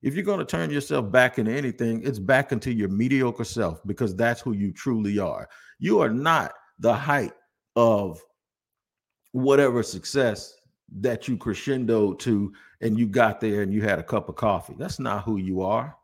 If 0.02 0.14
you're 0.14 0.24
going 0.24 0.38
to 0.38 0.44
turn 0.44 0.70
yourself 0.70 1.10
back 1.10 1.38
into 1.38 1.52
anything, 1.52 2.02
it's 2.02 2.18
back 2.18 2.52
into 2.52 2.72
your 2.72 2.88
mediocre 2.88 3.44
self 3.44 3.80
because 3.86 4.14
that's 4.14 4.40
who 4.40 4.52
you 4.52 4.72
truly 4.72 5.18
are. 5.18 5.48
You 5.78 6.00
are 6.00 6.10
not 6.10 6.52
the 6.78 6.94
height 6.94 7.32
of 7.74 8.20
whatever 9.32 9.82
success 9.82 10.54
that 11.00 11.28
you 11.28 11.36
crescendo 11.36 12.14
to 12.14 12.52
and 12.80 12.98
you 12.98 13.06
got 13.06 13.40
there 13.40 13.62
and 13.62 13.72
you 13.72 13.82
had 13.82 13.98
a 13.98 14.04
cup 14.04 14.28
of 14.28 14.36
coffee. 14.36 14.74
That's 14.78 14.98
not 14.98 15.24
who 15.24 15.36
you 15.36 15.62
are. 15.62 15.96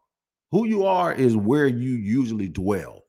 Who 0.50 0.66
you 0.66 0.84
are 0.84 1.12
is 1.12 1.36
where 1.36 1.66
you 1.66 1.90
usually 1.90 2.48
dwell. 2.48 3.02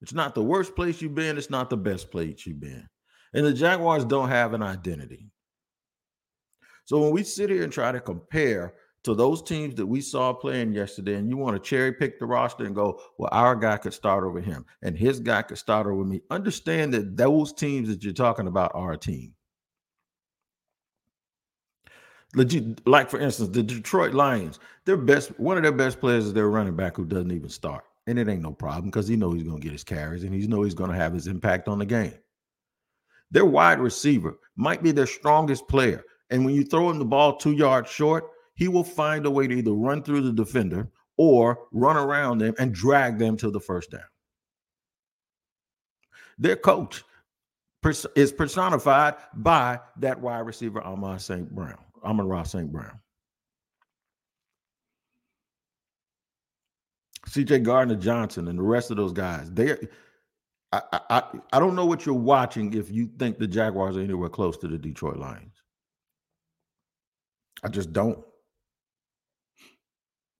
It's 0.00 0.12
not 0.12 0.34
the 0.34 0.42
worst 0.42 0.74
place 0.74 1.00
you've 1.00 1.14
been, 1.14 1.38
it's 1.38 1.50
not 1.50 1.70
the 1.70 1.76
best 1.76 2.10
place 2.10 2.46
you've 2.46 2.60
been. 2.60 2.88
And 3.32 3.46
the 3.46 3.52
Jaguars 3.52 4.04
don't 4.04 4.28
have 4.28 4.52
an 4.54 4.62
identity. 4.62 5.30
So 6.84 7.00
when 7.00 7.12
we 7.12 7.22
sit 7.22 7.50
here 7.50 7.62
and 7.62 7.72
try 7.72 7.92
to 7.92 8.00
compare 8.00 8.74
to 9.04 9.14
those 9.14 9.42
teams 9.42 9.74
that 9.74 9.86
we 9.86 10.00
saw 10.00 10.32
playing 10.32 10.72
yesterday, 10.72 11.14
and 11.14 11.28
you 11.28 11.36
want 11.36 11.54
to 11.54 11.60
cherry 11.60 11.92
pick 11.92 12.18
the 12.18 12.26
roster 12.26 12.64
and 12.64 12.74
go, 12.74 13.00
well, 13.18 13.28
our 13.32 13.54
guy 13.54 13.76
could 13.76 13.92
start 13.92 14.24
over 14.24 14.40
him 14.40 14.64
and 14.82 14.96
his 14.96 15.20
guy 15.20 15.42
could 15.42 15.58
start 15.58 15.86
over 15.86 16.04
me. 16.04 16.22
Understand 16.30 16.92
that 16.94 17.16
those 17.16 17.52
teams 17.52 17.88
that 17.88 18.02
you're 18.02 18.14
talking 18.14 18.48
about 18.48 18.72
are 18.74 18.92
a 18.92 18.98
team. 18.98 19.34
Legit, 22.34 22.84
like 22.86 23.10
for 23.10 23.20
instance, 23.20 23.50
the 23.50 23.62
Detroit 23.62 24.14
Lions, 24.14 24.58
their 24.86 24.96
best 24.96 25.38
one 25.38 25.56
of 25.56 25.62
their 25.62 25.70
best 25.70 26.00
players 26.00 26.24
is 26.26 26.32
their 26.32 26.48
running 26.48 26.74
back 26.74 26.96
who 26.96 27.04
doesn't 27.04 27.30
even 27.30 27.48
start. 27.48 27.84
And 28.06 28.18
it 28.18 28.28
ain't 28.28 28.42
no 28.42 28.52
problem 28.52 28.86
because 28.86 29.06
he 29.06 29.16
knows 29.16 29.34
he's 29.34 29.44
gonna 29.44 29.60
get 29.60 29.72
his 29.72 29.84
carries 29.84 30.24
and 30.24 30.34
he 30.34 30.46
knows 30.46 30.66
he's 30.66 30.74
gonna 30.74 30.96
have 30.96 31.12
his 31.12 31.26
impact 31.26 31.68
on 31.68 31.78
the 31.78 31.86
game. 31.86 32.14
Their 33.30 33.44
wide 33.44 33.80
receiver 33.80 34.38
might 34.56 34.82
be 34.82 34.92
their 34.92 35.06
strongest 35.06 35.68
player. 35.68 36.04
And 36.30 36.44
when 36.44 36.54
you 36.54 36.64
throw 36.64 36.90
him 36.90 36.98
the 36.98 37.04
ball 37.04 37.36
two 37.36 37.52
yards 37.52 37.90
short, 37.90 38.24
he 38.54 38.68
will 38.68 38.84
find 38.84 39.26
a 39.26 39.30
way 39.30 39.46
to 39.46 39.54
either 39.54 39.72
run 39.72 40.02
through 40.02 40.22
the 40.22 40.32
defender 40.32 40.88
or 41.16 41.66
run 41.72 41.96
around 41.96 42.38
them 42.38 42.54
and 42.58 42.74
drag 42.74 43.18
them 43.18 43.36
to 43.36 43.50
the 43.50 43.60
first 43.60 43.90
down. 43.90 44.00
Their 46.38 46.56
coach 46.56 47.04
is 48.16 48.32
personified 48.32 49.14
by 49.34 49.78
that 49.98 50.20
wide 50.20 50.40
receiver, 50.40 50.82
Amon 50.82 51.18
St. 51.18 51.48
Brown, 51.50 51.78
Amon 52.02 52.26
Ross 52.26 52.52
St. 52.52 52.72
Brown. 52.72 52.98
CJ 57.28 57.62
Gardner 57.62 57.96
Johnson 57.96 58.48
and 58.48 58.58
the 58.58 58.62
rest 58.62 58.90
of 58.90 58.96
those 58.96 59.12
guys. 59.12 59.50
They 59.50 59.76
I, 60.72 60.82
I 61.10 61.22
I 61.52 61.60
don't 61.60 61.74
know 61.74 61.86
what 61.86 62.04
you're 62.04 62.14
watching 62.14 62.74
if 62.74 62.90
you 62.90 63.08
think 63.18 63.38
the 63.38 63.46
Jaguars 63.46 63.96
are 63.96 64.00
anywhere 64.00 64.28
close 64.28 64.56
to 64.58 64.68
the 64.68 64.78
Detroit 64.78 65.16
Lions. 65.16 65.62
I 67.62 67.68
just 67.68 67.92
don't. 67.92 68.18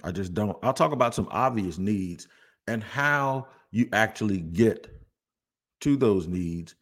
I 0.04 0.12
just 0.12 0.34
don't. 0.34 0.56
I'll 0.62 0.75
talk 0.75 0.92
about 0.92 1.14
some 1.14 1.28
obvious 1.30 1.78
needs 1.78 2.28
and 2.66 2.82
how 2.82 3.49
you 3.70 3.88
actually 3.92 4.38
get 4.40 4.87
to 5.80 5.96
those 5.96 6.28
needs 6.28 6.75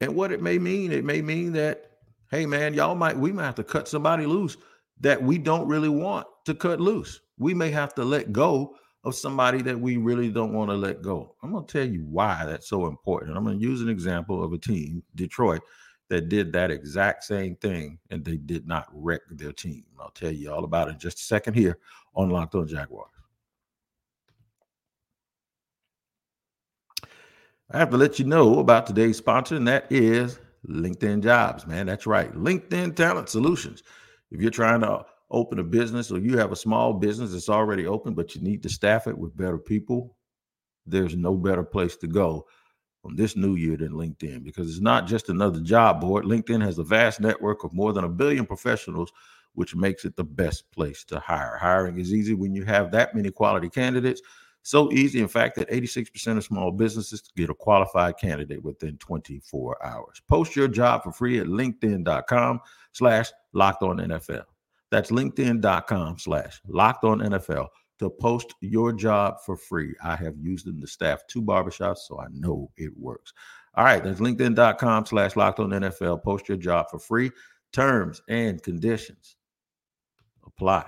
and 0.00 0.14
what 0.14 0.32
it 0.32 0.42
may 0.42 0.58
mean. 0.58 0.92
It 0.92 1.04
may 1.04 1.22
mean 1.22 1.52
that, 1.52 1.90
hey 2.30 2.46
man, 2.46 2.74
y'all 2.74 2.94
might 2.94 3.16
we 3.16 3.32
might 3.32 3.44
have 3.44 3.54
to 3.56 3.64
cut 3.64 3.88
somebody 3.88 4.26
loose 4.26 4.56
that 5.00 5.22
we 5.22 5.38
don't 5.38 5.68
really 5.68 5.88
want 5.88 6.26
to 6.44 6.54
cut 6.54 6.80
loose. 6.80 7.20
We 7.38 7.54
may 7.54 7.70
have 7.70 7.94
to 7.94 8.04
let 8.04 8.32
go 8.32 8.74
of 9.04 9.14
somebody 9.14 9.62
that 9.62 9.78
we 9.78 9.96
really 9.96 10.28
don't 10.28 10.52
want 10.52 10.70
to 10.70 10.76
let 10.76 11.02
go. 11.02 11.36
I'm 11.42 11.52
going 11.52 11.64
to 11.66 11.72
tell 11.72 11.88
you 11.88 12.04
why 12.04 12.44
that's 12.44 12.68
so 12.68 12.86
important. 12.86 13.36
I'm 13.36 13.44
going 13.44 13.58
to 13.58 13.64
use 13.64 13.80
an 13.80 13.88
example 13.88 14.42
of 14.42 14.52
a 14.52 14.58
team, 14.58 15.04
Detroit, 15.14 15.62
that 16.08 16.28
did 16.28 16.52
that 16.52 16.70
exact 16.70 17.24
same 17.24 17.54
thing 17.56 17.98
and 18.10 18.24
they 18.24 18.36
did 18.36 18.66
not 18.66 18.88
wreck 18.92 19.20
their 19.30 19.52
team. 19.52 19.84
I'll 20.00 20.10
tell 20.10 20.32
you 20.32 20.52
all 20.52 20.64
about 20.64 20.88
it 20.88 20.92
in 20.92 20.98
just 20.98 21.20
a 21.20 21.24
second 21.24 21.54
here 21.54 21.78
on 22.14 22.30
Locked 22.30 22.54
On 22.54 22.66
Jaguars. 22.66 23.10
I 27.70 27.78
have 27.78 27.90
to 27.90 27.98
let 27.98 28.18
you 28.18 28.24
know 28.24 28.60
about 28.60 28.86
today's 28.86 29.18
sponsor, 29.18 29.56
and 29.56 29.68
that 29.68 29.92
is 29.92 30.38
LinkedIn 30.66 31.22
Jobs, 31.22 31.66
man. 31.66 31.84
That's 31.84 32.06
right. 32.06 32.32
LinkedIn 32.32 32.96
Talent 32.96 33.28
Solutions. 33.28 33.82
If 34.30 34.40
you're 34.40 34.50
trying 34.50 34.80
to 34.80 35.04
open 35.30 35.58
a 35.58 35.64
business 35.64 36.10
or 36.10 36.18
you 36.18 36.38
have 36.38 36.50
a 36.50 36.56
small 36.56 36.94
business 36.94 37.32
that's 37.32 37.50
already 37.50 37.86
open, 37.86 38.14
but 38.14 38.34
you 38.34 38.40
need 38.40 38.62
to 38.62 38.70
staff 38.70 39.06
it 39.06 39.16
with 39.16 39.36
better 39.36 39.58
people, 39.58 40.16
there's 40.86 41.14
no 41.14 41.34
better 41.34 41.62
place 41.62 41.96
to 41.98 42.06
go 42.06 42.46
on 43.04 43.16
this 43.16 43.36
new 43.36 43.54
year 43.56 43.76
than 43.76 43.92
LinkedIn 43.92 44.44
because 44.44 44.68
it's 44.68 44.80
not 44.80 45.06
just 45.06 45.28
another 45.28 45.60
job 45.60 46.00
board. 46.00 46.24
LinkedIn 46.24 46.62
has 46.62 46.78
a 46.78 46.84
vast 46.84 47.20
network 47.20 47.64
of 47.64 47.72
more 47.72 47.92
than 47.92 48.04
a 48.04 48.08
billion 48.08 48.46
professionals, 48.46 49.12
which 49.54 49.74
makes 49.74 50.04
it 50.04 50.16
the 50.16 50.24
best 50.24 50.70
place 50.72 51.04
to 51.04 51.18
hire. 51.20 51.56
Hiring 51.60 51.98
is 51.98 52.12
easy 52.12 52.34
when 52.34 52.54
you 52.54 52.64
have 52.64 52.90
that 52.92 53.14
many 53.14 53.30
quality 53.30 53.68
candidates. 53.68 54.20
So 54.62 54.92
easy, 54.92 55.20
in 55.20 55.28
fact, 55.28 55.56
that 55.56 55.70
86% 55.70 56.36
of 56.36 56.44
small 56.44 56.70
businesses 56.70 57.22
get 57.36 57.48
a 57.48 57.54
qualified 57.54 58.18
candidate 58.18 58.62
within 58.62 58.98
24 58.98 59.86
hours. 59.86 60.20
Post 60.28 60.56
your 60.56 60.68
job 60.68 61.04
for 61.04 61.12
free 61.12 61.38
at 61.38 61.46
LinkedIn.com 61.46 62.60
slash 62.92 63.30
locked 63.52 63.82
on 63.82 63.98
NFL. 63.98 64.44
That's 64.90 65.10
LinkedIn.com 65.10 66.18
slash 66.18 66.60
locked 66.66 67.04
on 67.04 67.20
NFL 67.20 67.68
to 67.98 68.10
post 68.10 68.54
your 68.60 68.92
job 68.92 69.36
for 69.44 69.56
free. 69.56 69.94
I 70.02 70.16
have 70.16 70.36
used 70.38 70.66
them 70.66 70.80
to 70.80 70.86
staff 70.86 71.26
two 71.28 71.42
barbershops, 71.42 71.98
so 71.98 72.20
I 72.20 72.26
know 72.32 72.70
it 72.76 72.92
works. 72.96 73.32
All 73.74 73.84
right, 73.84 74.02
that's 74.02 74.20
LinkedIn.com 74.20 75.06
slash 75.06 75.36
locked 75.36 75.60
on 75.60 75.70
NFL. 75.70 76.22
Post 76.22 76.48
your 76.48 76.58
job 76.58 76.86
for 76.90 76.98
free. 76.98 77.30
Terms 77.72 78.22
and 78.28 78.62
conditions 78.62 79.36
apply. 80.46 80.84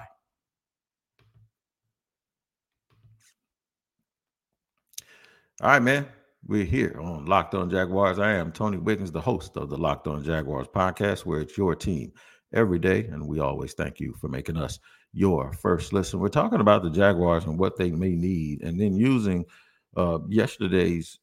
All 5.62 5.69
right, 5.69 5.83
man. 5.83 6.07
We're 6.47 6.64
here 6.64 6.99
on 7.02 7.26
Locked 7.26 7.55
On 7.55 7.69
Jaguars. 7.69 8.19
I 8.19 8.33
am 8.33 8.50
Tony 8.50 8.79
Wiggins, 8.79 9.12
the 9.12 9.21
host 9.21 9.59
of 9.59 9.69
the 9.69 9.76
Locked 9.76 10.07
On 10.07 10.25
Jaguars 10.25 10.69
podcast, 10.69 11.26
where 11.26 11.43
it's 11.43 11.59
your 11.59 11.76
team 11.76 12.12
every 12.52 12.78
day. 12.78 13.04
And 13.04 13.26
we 13.26 13.40
always 13.40 13.75
thank 13.75 14.00
you 14.00 14.14
for 14.21 14.28
making 14.28 14.57
us 14.57 14.78
your 15.12 15.52
first 15.52 15.92
listen. 15.92 16.21
We're 16.21 16.28
talking 16.28 16.61
about 16.61 16.83
the 16.83 16.90
Jaguars 16.90 17.45
and 17.45 17.59
what 17.59 17.76
they 17.76 17.90
may 17.90 18.14
need, 18.14 18.62
and 18.62 18.80
then 18.80 18.95
using 18.95 19.45
uh, 19.97 20.19
yesterday's 20.28 21.19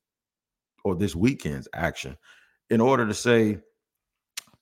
or 0.84 0.96
this 0.96 1.16
weekend's 1.16 1.68
action 1.74 2.18
in 2.70 2.82
order 2.82 3.08
to 3.08 3.14
say, 3.14 3.60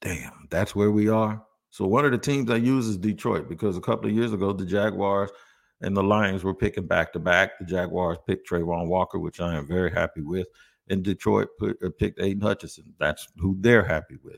damn, 0.01 0.47
that's 0.49 0.75
where 0.75 0.91
we 0.91 1.09
are. 1.09 1.43
So 1.69 1.85
one 1.85 2.05
of 2.05 2.11
the 2.11 2.17
teams 2.17 2.49
I 2.49 2.55
use 2.55 2.87
is 2.87 2.97
Detroit 2.97 3.49
because 3.49 3.77
a 3.77 3.81
couple 3.81 4.09
of 4.09 4.15
years 4.15 4.33
ago, 4.33 4.53
the 4.53 4.65
Jaguars– 4.65 5.31
and 5.81 5.95
the 5.95 6.03
Lions 6.03 6.43
were 6.43 6.53
picking 6.53 6.87
back 6.87 7.13
to 7.13 7.19
back. 7.19 7.59
The 7.59 7.65
Jaguars 7.65 8.17
picked 8.25 8.49
Travon 8.49 8.87
Walker, 8.87 9.19
which 9.19 9.39
I 9.39 9.55
am 9.55 9.67
very 9.67 9.91
happy 9.91 10.21
with. 10.21 10.47
And 10.89 11.03
Detroit 11.03 11.47
put, 11.57 11.77
uh, 11.83 11.89
picked 11.97 12.19
Aidan 12.19 12.41
Hutchinson. 12.41 12.93
That's 12.99 13.27
who 13.37 13.57
they're 13.59 13.83
happy 13.83 14.17
with. 14.23 14.37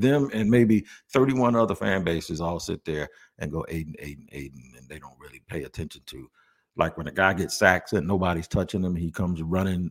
them 0.00 0.30
and 0.32 0.50
maybe 0.50 0.86
31 1.12 1.54
other 1.54 1.74
fan 1.74 2.02
bases 2.02 2.40
all 2.40 2.60
sit 2.60 2.84
there 2.84 3.08
and 3.38 3.52
go 3.52 3.64
Aidan, 3.68 3.94
Aidan, 3.98 4.26
Aidan, 4.32 4.72
and 4.78 4.88
they 4.88 4.98
don't 4.98 5.18
really 5.18 5.42
pay 5.48 5.64
attention 5.64 6.02
to. 6.06 6.30
Like 6.76 6.96
when 6.96 7.08
a 7.08 7.12
guy 7.12 7.34
gets 7.34 7.58
sacked 7.58 7.92
and 7.92 8.06
nobody's 8.06 8.48
touching 8.48 8.82
him, 8.82 8.96
he 8.96 9.10
comes 9.10 9.42
running 9.42 9.90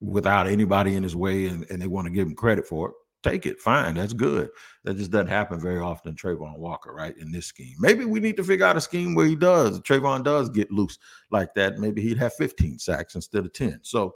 without 0.00 0.46
anybody 0.46 0.94
in 0.94 1.02
his 1.02 1.16
way 1.16 1.46
and, 1.46 1.66
and 1.70 1.82
they 1.82 1.86
want 1.86 2.06
to 2.06 2.12
give 2.12 2.26
him 2.26 2.34
credit 2.34 2.66
for 2.66 2.88
it 2.88 2.94
take 3.22 3.46
it. 3.46 3.60
Fine, 3.60 3.94
that's 3.94 4.12
good. 4.12 4.50
That 4.84 4.96
just 4.96 5.10
doesn't 5.10 5.28
happen 5.28 5.60
very 5.60 5.80
often. 5.80 6.14
Travon 6.14 6.58
Walker, 6.58 6.92
right? 6.92 7.16
In 7.16 7.32
this 7.32 7.46
scheme, 7.46 7.74
maybe 7.78 8.04
we 8.04 8.20
need 8.20 8.36
to 8.36 8.44
figure 8.44 8.66
out 8.66 8.76
a 8.76 8.80
scheme 8.80 9.14
where 9.14 9.26
he 9.26 9.36
does. 9.36 9.80
Travon 9.80 10.24
does 10.24 10.48
get 10.48 10.70
loose 10.70 10.98
like 11.30 11.54
that. 11.54 11.78
Maybe 11.78 12.02
he'd 12.02 12.18
have 12.18 12.34
15 12.34 12.78
sacks 12.78 13.14
instead 13.14 13.44
of 13.44 13.52
10. 13.52 13.80
So, 13.82 14.14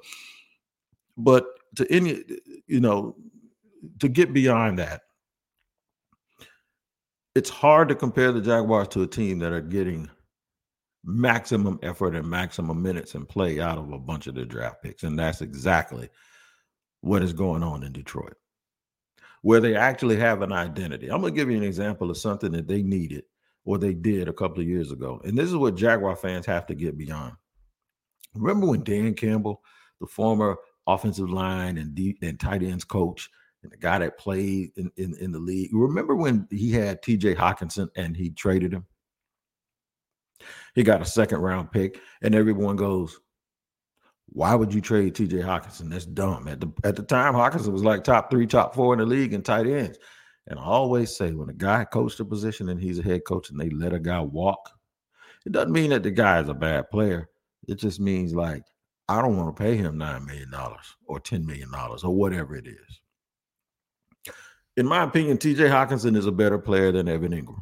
but 1.16 1.46
to 1.76 1.86
any, 1.90 2.24
you 2.66 2.80
know, 2.80 3.16
to 4.00 4.08
get 4.08 4.32
beyond 4.32 4.78
that, 4.78 5.02
it's 7.34 7.50
hard 7.50 7.88
to 7.88 7.94
compare 7.94 8.32
the 8.32 8.40
Jaguars 8.40 8.88
to 8.88 9.02
a 9.02 9.06
team 9.06 9.38
that 9.38 9.52
are 9.52 9.60
getting 9.60 10.08
maximum 11.04 11.78
effort 11.82 12.14
and 12.14 12.28
maximum 12.28 12.82
minutes 12.82 13.14
and 13.14 13.28
play 13.28 13.60
out 13.60 13.78
of 13.78 13.90
a 13.92 13.98
bunch 13.98 14.26
of 14.26 14.34
their 14.34 14.44
draft 14.44 14.82
picks. 14.82 15.02
And 15.02 15.18
that's 15.18 15.40
exactly 15.40 16.08
what 17.00 17.22
is 17.22 17.32
going 17.32 17.62
on 17.62 17.82
in 17.82 17.92
Detroit 17.92 18.36
where 19.42 19.60
they 19.60 19.76
actually 19.76 20.16
have 20.16 20.40
an 20.40 20.52
identity. 20.52 21.10
I'm 21.10 21.20
going 21.20 21.34
to 21.34 21.36
give 21.38 21.50
you 21.50 21.56
an 21.56 21.64
example 21.64 22.10
of 22.10 22.16
something 22.16 22.52
that 22.52 22.68
they 22.68 22.82
needed 22.82 23.24
or 23.64 23.76
they 23.76 23.92
did 23.92 24.28
a 24.28 24.32
couple 24.32 24.60
of 24.60 24.68
years 24.68 24.90
ago. 24.90 25.20
And 25.24 25.36
this 25.36 25.48
is 25.48 25.56
what 25.56 25.74
Jaguar 25.74 26.16
fans 26.16 26.46
have 26.46 26.66
to 26.66 26.74
get 26.74 26.96
beyond. 26.96 27.34
Remember 28.34 28.66
when 28.66 28.82
Dan 28.82 29.14
Campbell, 29.14 29.62
the 30.00 30.06
former 30.06 30.56
offensive 30.86 31.30
line 31.30 31.78
and 31.78 31.94
deep 31.94 32.18
and 32.22 32.38
tight 32.38 32.62
ends 32.62 32.84
coach, 32.84 33.28
and 33.62 33.70
the 33.70 33.76
guy 33.76 33.98
that 33.98 34.18
played 34.18 34.70
in, 34.76 34.90
in, 34.96 35.14
in 35.20 35.32
the 35.32 35.38
league, 35.38 35.70
remember 35.72 36.16
when 36.16 36.46
he 36.50 36.72
had 36.72 37.02
TJ 37.02 37.36
Hockenson 37.36 37.88
and 37.96 38.16
he 38.16 38.30
traded 38.30 38.72
him? 38.72 38.84
He 40.74 40.82
got 40.82 41.02
a 41.02 41.04
second 41.04 41.38
round 41.38 41.70
pick, 41.70 42.00
and 42.22 42.34
everyone 42.34 42.76
goes, 42.76 43.20
why 44.34 44.54
would 44.54 44.72
you 44.72 44.80
trade 44.80 45.14
TJ 45.14 45.44
Hockenson? 45.44 45.90
That's 45.90 46.06
dumb. 46.06 46.48
At 46.48 46.60
the 46.60 46.72
at 46.84 46.96
the 46.96 47.02
time, 47.02 47.34
Hockenson 47.34 47.72
was 47.72 47.84
like 47.84 48.02
top 48.02 48.30
three, 48.30 48.46
top 48.46 48.74
four 48.74 48.94
in 48.94 48.98
the 48.98 49.06
league 49.06 49.34
in 49.34 49.42
tight 49.42 49.66
ends. 49.66 49.98
And 50.46 50.58
I 50.58 50.64
always 50.64 51.14
say 51.16 51.32
when 51.32 51.50
a 51.50 51.54
guy 51.54 51.84
coached 51.84 52.18
a 52.20 52.24
position 52.24 52.68
and 52.68 52.80
he's 52.80 52.98
a 52.98 53.02
head 53.02 53.22
coach 53.26 53.50
and 53.50 53.60
they 53.60 53.70
let 53.70 53.92
a 53.92 54.00
guy 54.00 54.20
walk, 54.20 54.70
it 55.46 55.52
doesn't 55.52 55.72
mean 55.72 55.90
that 55.90 56.02
the 56.02 56.10
guy 56.10 56.40
is 56.40 56.48
a 56.48 56.54
bad 56.54 56.90
player. 56.90 57.28
It 57.68 57.76
just 57.76 58.00
means 58.00 58.34
like 58.34 58.64
I 59.12 59.20
don't 59.20 59.36
want 59.36 59.54
to 59.54 59.62
pay 59.62 59.76
him 59.76 59.98
nine 59.98 60.24
million 60.24 60.50
dollars 60.50 60.96
or 61.06 61.20
ten 61.20 61.44
million 61.44 61.70
dollars 61.70 62.02
or 62.02 62.14
whatever 62.14 62.56
it 62.56 62.66
is. 62.66 63.00
In 64.78 64.86
my 64.86 65.02
opinion, 65.02 65.36
TJ 65.36 65.68
Hockenson 65.68 66.16
is 66.16 66.24
a 66.24 66.32
better 66.32 66.58
player 66.58 66.92
than 66.92 67.08
Evan 67.08 67.32
Engram. 67.32 67.60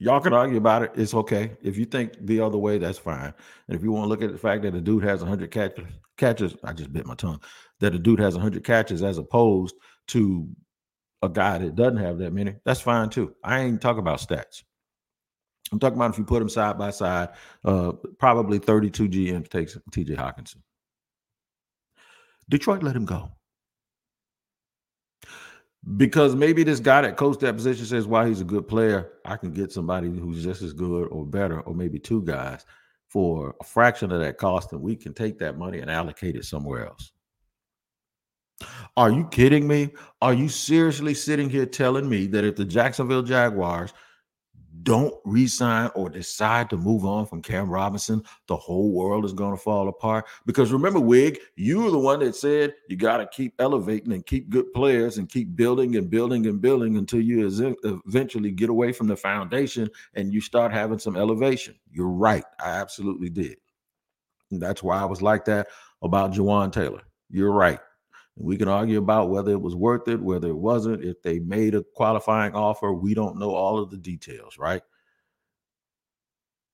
Y'all 0.00 0.18
can 0.18 0.32
argue 0.32 0.56
about 0.56 0.82
it. 0.82 0.90
It's 0.96 1.14
okay. 1.14 1.52
If 1.62 1.78
you 1.78 1.84
think 1.84 2.14
the 2.26 2.40
other 2.40 2.58
way, 2.58 2.78
that's 2.78 2.98
fine. 2.98 3.32
And 3.68 3.76
if 3.76 3.84
you 3.84 3.92
want 3.92 4.06
to 4.06 4.08
look 4.08 4.22
at 4.22 4.32
the 4.32 4.38
fact 4.38 4.62
that 4.62 4.74
a 4.74 4.80
dude 4.80 5.04
has 5.04 5.20
100 5.20 5.52
catches, 5.52 5.86
catches, 6.16 6.56
I 6.64 6.72
just 6.72 6.92
bit 6.92 7.06
my 7.06 7.14
tongue, 7.14 7.40
that 7.78 7.94
a 7.94 7.98
dude 7.98 8.18
has 8.18 8.34
100 8.34 8.64
catches 8.64 9.04
as 9.04 9.18
opposed 9.18 9.76
to 10.08 10.48
a 11.22 11.28
guy 11.28 11.58
that 11.58 11.76
doesn't 11.76 11.98
have 11.98 12.18
that 12.18 12.32
many, 12.32 12.56
that's 12.64 12.80
fine 12.80 13.10
too. 13.10 13.32
I 13.44 13.60
ain't 13.60 13.80
talking 13.80 14.00
about 14.00 14.18
stats. 14.18 14.64
I'm 15.74 15.80
talking 15.80 15.98
about 15.98 16.12
if 16.12 16.18
you 16.18 16.24
put 16.24 16.38
them 16.38 16.48
side 16.48 16.78
by 16.78 16.90
side, 16.90 17.30
uh, 17.64 17.92
probably 18.18 18.60
32 18.60 19.08
GMs 19.08 19.48
takes 19.48 19.76
TJ 19.90 20.16
Hockenson. 20.16 20.58
Detroit 22.48 22.84
let 22.84 22.94
him 22.94 23.04
go 23.04 23.32
because 25.96 26.36
maybe 26.36 26.62
this 26.62 26.78
guy 26.78 27.00
that 27.00 27.16
coached 27.16 27.40
that 27.40 27.56
position 27.56 27.86
says, 27.86 28.06
"Why 28.06 28.28
he's 28.28 28.40
a 28.40 28.44
good 28.44 28.68
player, 28.68 29.10
I 29.24 29.36
can 29.36 29.50
get 29.50 29.72
somebody 29.72 30.08
who's 30.08 30.44
just 30.44 30.62
as 30.62 30.72
good 30.72 31.08
or 31.08 31.26
better, 31.26 31.60
or 31.62 31.74
maybe 31.74 31.98
two 31.98 32.22
guys 32.22 32.64
for 33.08 33.56
a 33.60 33.64
fraction 33.64 34.12
of 34.12 34.20
that 34.20 34.38
cost, 34.38 34.72
and 34.72 34.80
we 34.80 34.94
can 34.94 35.12
take 35.12 35.38
that 35.40 35.58
money 35.58 35.80
and 35.80 35.90
allocate 35.90 36.36
it 36.36 36.44
somewhere 36.44 36.86
else." 36.86 37.10
Are 38.96 39.10
you 39.10 39.26
kidding 39.26 39.66
me? 39.66 39.90
Are 40.22 40.32
you 40.32 40.48
seriously 40.48 41.14
sitting 41.14 41.50
here 41.50 41.66
telling 41.66 42.08
me 42.08 42.28
that 42.28 42.44
if 42.44 42.54
the 42.54 42.64
Jacksonville 42.64 43.22
Jaguars 43.24 43.92
don't 44.82 45.14
resign 45.24 45.90
or 45.94 46.08
decide 46.08 46.68
to 46.70 46.76
move 46.76 47.04
on 47.04 47.26
from 47.26 47.42
Cam 47.42 47.70
Robinson, 47.70 48.22
the 48.48 48.56
whole 48.56 48.92
world 48.92 49.24
is 49.24 49.32
going 49.32 49.52
to 49.54 49.62
fall 49.62 49.88
apart. 49.88 50.26
Because 50.46 50.72
remember, 50.72 51.00
Wig, 51.00 51.38
you 51.56 51.82
were 51.82 51.90
the 51.90 51.98
one 51.98 52.20
that 52.20 52.34
said 52.34 52.74
you 52.88 52.96
got 52.96 53.18
to 53.18 53.26
keep 53.26 53.54
elevating 53.60 54.12
and 54.12 54.26
keep 54.26 54.48
good 54.50 54.72
players 54.72 55.18
and 55.18 55.28
keep 55.28 55.54
building 55.54 55.96
and 55.96 56.10
building 56.10 56.46
and 56.46 56.60
building 56.60 56.96
until 56.96 57.20
you 57.20 57.46
uh, 57.46 57.96
eventually 58.06 58.50
get 58.50 58.70
away 58.70 58.92
from 58.92 59.06
the 59.06 59.16
foundation 59.16 59.88
and 60.14 60.32
you 60.32 60.40
start 60.40 60.72
having 60.72 60.98
some 60.98 61.16
elevation. 61.16 61.74
You're 61.90 62.08
right. 62.08 62.44
I 62.60 62.70
absolutely 62.70 63.30
did. 63.30 63.56
And 64.50 64.60
that's 64.60 64.82
why 64.82 64.98
I 65.00 65.04
was 65.04 65.22
like 65.22 65.44
that 65.46 65.68
about 66.02 66.32
Jawaan 66.32 66.72
Taylor. 66.72 67.02
You're 67.30 67.52
right. 67.52 67.78
We 68.36 68.56
can 68.56 68.68
argue 68.68 68.98
about 68.98 69.30
whether 69.30 69.52
it 69.52 69.60
was 69.60 69.76
worth 69.76 70.08
it, 70.08 70.20
whether 70.20 70.48
it 70.48 70.56
wasn't, 70.56 71.04
if 71.04 71.22
they 71.22 71.38
made 71.38 71.74
a 71.74 71.84
qualifying 71.94 72.54
offer. 72.54 72.92
We 72.92 73.14
don't 73.14 73.38
know 73.38 73.54
all 73.54 73.78
of 73.78 73.90
the 73.90 73.96
details, 73.96 74.58
right? 74.58 74.82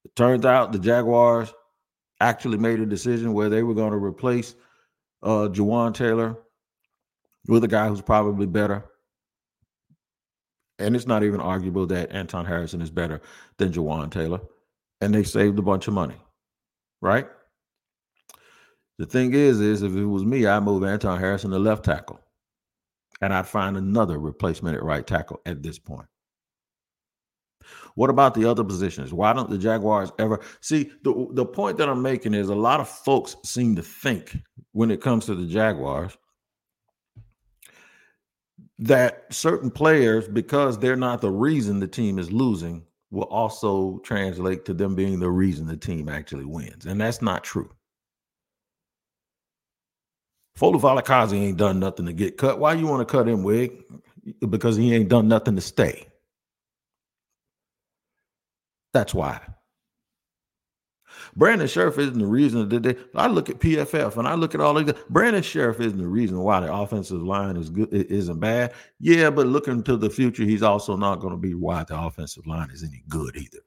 It 0.05 0.17
turns 0.17 0.47
out 0.47 0.73
the 0.73 0.79
Jaguars 0.79 1.53
actually 2.21 2.59
made 2.59 2.81
a 2.81 2.87
decision 2.87 3.35
where 3.35 3.49
they 3.51 3.63
were 3.63 3.75
going 3.75 3.93
to 3.93 3.99
replace 3.99 4.55
uh 5.23 5.49
Jawaan 5.49 5.93
Taylor 5.93 6.37
with 7.47 7.65
a 7.65 7.69
guy 7.69 7.89
who's 7.89 8.03
probably 8.03 8.47
better. 8.47 8.85
And 10.79 10.97
it's 10.97 11.07
not 11.07 11.23
even 11.23 11.41
arguable 11.41 11.87
that 11.89 12.11
Anton 12.11 12.47
Harrison 12.47 12.81
is 12.81 12.91
better 12.91 13.21
than 13.59 13.73
Jawaan 13.73 14.11
Taylor. 14.11 14.41
And 15.03 15.15
they 15.15 15.25
saved 15.25 15.59
a 15.59 15.63
bunch 15.63 15.89
of 15.89 15.95
money, 15.95 16.17
right? 17.03 17.29
The 19.01 19.07
thing 19.07 19.33
is, 19.33 19.61
is 19.61 19.83
if 19.83 19.97
it 19.97 20.05
was 20.05 20.27
me, 20.27 20.45
I'd 20.45 20.63
move 20.63 20.85
Anton 20.85 21.19
Harrison 21.19 21.53
to 21.53 21.59
left 21.59 21.87
tackle. 21.87 22.21
And 23.23 23.33
I'd 23.33 23.47
find 23.47 23.79
another 23.79 24.19
replacement 24.19 24.77
at 24.77 24.83
right 24.83 25.07
tackle 25.07 25.41
at 25.47 25.63
this 25.63 25.79
point. 25.79 26.05
What 27.95 28.11
about 28.11 28.35
the 28.35 28.45
other 28.45 28.63
positions? 28.63 29.15
Why 29.15 29.33
don't 29.33 29.49
the 29.49 29.57
Jaguars 29.57 30.13
ever 30.19 30.41
see 30.61 30.93
the 31.03 31.29
the 31.33 31.47
point 31.47 31.79
that 31.79 31.89
I'm 31.89 32.03
making 32.03 32.35
is 32.35 32.51
a 32.51 32.55
lot 32.55 32.79
of 32.79 32.91
folks 32.91 33.37
seem 33.43 33.75
to 33.77 33.83
think 33.83 34.37
when 34.73 34.91
it 34.91 35.01
comes 35.01 35.25
to 35.27 35.35
the 35.35 35.47
Jaguars 35.47 36.19
that 38.81 39.33
certain 39.33 39.71
players, 39.71 40.29
because 40.29 40.79
they're 40.79 40.95
not 40.95 41.23
the 41.23 41.31
reason 41.31 41.81
the 41.81 41.89
team 41.89 42.19
is 42.19 42.31
losing, 42.31 42.85
will 43.11 43.25
also 43.25 43.99
translate 44.05 44.67
to 44.67 44.75
them 44.75 44.95
being 44.95 45.21
the 45.21 45.31
reason 45.31 45.67
the 45.67 45.77
team 45.79 46.11
actually 46.11 46.45
wins. 46.45 46.85
And 46.85 47.01
that's 47.01 47.23
not 47.23 47.45
true. 47.45 47.71
Foley 50.57 50.79
Fatukasi 50.79 51.41
ain't 51.41 51.57
done 51.57 51.81
nothing 51.81 52.07
to 52.07 52.13
get 52.13 52.37
cut. 52.37 52.59
Why 52.59 52.75
you 52.75 52.87
want 52.87 53.07
to 53.07 53.11
cut 53.11 53.29
him, 53.29 53.43
Wig? 53.43 53.83
Because 54.49 54.77
he 54.77 54.95
ain't 54.95 55.09
done 55.09 55.29
nothing 55.29 55.57
to 55.57 55.63
stay. 55.63 56.07
That's 58.93 59.15
why. 59.15 59.41
Brandon 61.37 61.67
Scherff 61.67 61.99
isn't 61.99 62.19
the 62.19 62.27
reason 62.27 62.69
that 62.69 62.83
they. 62.83 62.97
I 63.15 63.29
look 63.29 63.49
at 63.49 63.61
PFF 63.61 64.17
and 64.17 64.27
I 64.27 64.35
look 64.35 64.55
at 64.55 64.61
all 64.61 64.77
of 64.77 64.87
the. 64.87 64.97
Brandon 65.11 65.43
Scherff 65.43 65.81
isn't 65.81 65.99
the 65.99 66.07
reason 66.07 66.39
why 66.41 66.61
the 66.61 66.73
offensive 66.73 67.23
line 67.23 67.57
is 67.57 67.71
good, 67.71 67.93
isn't 67.93 68.41
bad. 68.41 68.73
Yeah, 68.99 69.31
but 69.31 69.47
looking 69.47 69.83
to 69.85 69.97
the 69.97 70.11
future, 70.11 70.45
he's 70.45 70.63
also 70.63 70.97
not 70.97 71.21
going 71.21 71.33
to 71.33 71.39
be 71.39 71.55
why 71.55 71.85
the 71.85 71.99
offensive 71.99 72.47
line 72.47 72.71
is 72.71 72.83
any 72.83 73.05
good 73.09 73.37
either. 73.37 73.61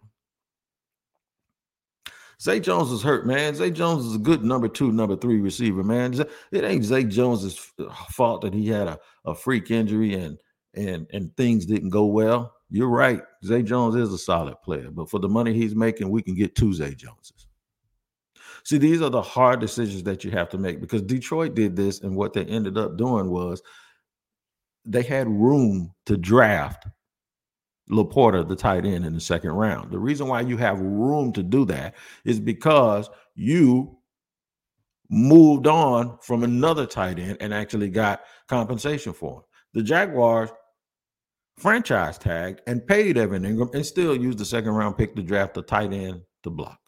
Zay 2.41 2.59
Jones 2.59 2.91
is 2.91 3.01
hurt, 3.01 3.25
man. 3.25 3.55
Zay 3.55 3.71
Jones 3.71 4.05
is 4.05 4.15
a 4.15 4.19
good 4.19 4.43
number 4.43 4.67
two, 4.67 4.91
number 4.91 5.15
three 5.15 5.39
receiver, 5.39 5.83
man. 5.83 6.13
It 6.51 6.63
ain't 6.63 6.85
Zay 6.85 7.03
Jones's 7.03 7.71
uh, 7.79 7.93
fault 8.09 8.41
that 8.41 8.53
he 8.53 8.67
had 8.67 8.87
a, 8.87 8.99
a 9.25 9.35
freak 9.35 9.71
injury 9.71 10.15
and 10.15 10.37
and 10.73 11.07
and 11.13 11.35
things 11.37 11.65
didn't 11.65 11.89
go 11.89 12.05
well. 12.05 12.53
You're 12.69 12.89
right. 12.89 13.21
Zay 13.45 13.61
Jones 13.61 13.95
is 13.95 14.11
a 14.11 14.17
solid 14.17 14.55
player, 14.63 14.89
but 14.89 15.09
for 15.09 15.19
the 15.19 15.29
money 15.29 15.53
he's 15.53 15.75
making, 15.75 16.09
we 16.09 16.21
can 16.21 16.35
get 16.35 16.55
two 16.55 16.73
Zay 16.73 16.95
Joneses. 16.95 17.47
See, 18.63 18.77
these 18.77 19.01
are 19.01 19.09
the 19.09 19.21
hard 19.21 19.59
decisions 19.59 20.03
that 20.03 20.23
you 20.23 20.31
have 20.31 20.49
to 20.49 20.57
make 20.57 20.79
because 20.81 21.01
Detroit 21.01 21.53
did 21.53 21.75
this, 21.75 22.01
and 22.01 22.15
what 22.15 22.33
they 22.33 22.45
ended 22.45 22.77
up 22.77 22.97
doing 22.97 23.29
was 23.29 23.61
they 24.85 25.03
had 25.03 25.27
room 25.27 25.93
to 26.05 26.17
draft 26.17 26.87
LaPorta, 27.93 28.47
the 28.47 28.55
tight 28.55 28.85
end, 28.85 29.05
in 29.05 29.13
the 29.13 29.21
second 29.21 29.51
round. 29.51 29.91
The 29.91 29.99
reason 29.99 30.27
why 30.27 30.41
you 30.41 30.57
have 30.57 30.79
room 30.79 31.31
to 31.33 31.43
do 31.43 31.65
that 31.65 31.95
is 32.25 32.39
because 32.39 33.09
you 33.35 33.97
moved 35.09 35.67
on 35.67 36.17
from 36.21 36.43
another 36.43 36.85
tight 36.85 37.19
end 37.19 37.37
and 37.39 37.53
actually 37.53 37.89
got 37.89 38.21
compensation 38.47 39.13
for 39.13 39.37
him. 39.37 39.41
The 39.73 39.83
Jaguars 39.83 40.49
franchise 41.57 42.17
tagged 42.17 42.61
and 42.67 42.85
paid 42.85 43.17
Evan 43.17 43.43
Engram 43.43 43.73
and 43.75 43.85
still 43.85 44.15
used 44.15 44.39
the 44.39 44.45
second 44.45 44.71
round 44.71 44.97
pick 44.97 45.15
to 45.15 45.23
draft 45.23 45.53
the 45.53 45.61
tight 45.61 45.93
end 45.93 46.21
to 46.43 46.49
block. 46.49 46.79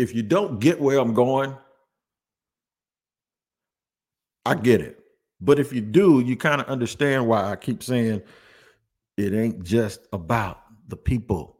if 0.00 0.14
you 0.14 0.22
don't 0.22 0.60
get 0.60 0.80
where 0.80 0.98
I'm 0.98 1.12
going, 1.12 1.54
I 4.46 4.54
get 4.54 4.80
it. 4.80 4.99
But 5.40 5.58
if 5.58 5.72
you 5.72 5.80
do, 5.80 6.20
you 6.20 6.36
kind 6.36 6.60
of 6.60 6.66
understand 6.68 7.26
why 7.26 7.50
I 7.50 7.56
keep 7.56 7.82
saying 7.82 8.22
it 9.16 9.34
ain't 9.34 9.62
just 9.62 10.06
about 10.12 10.60
the 10.88 10.96
people. 10.96 11.56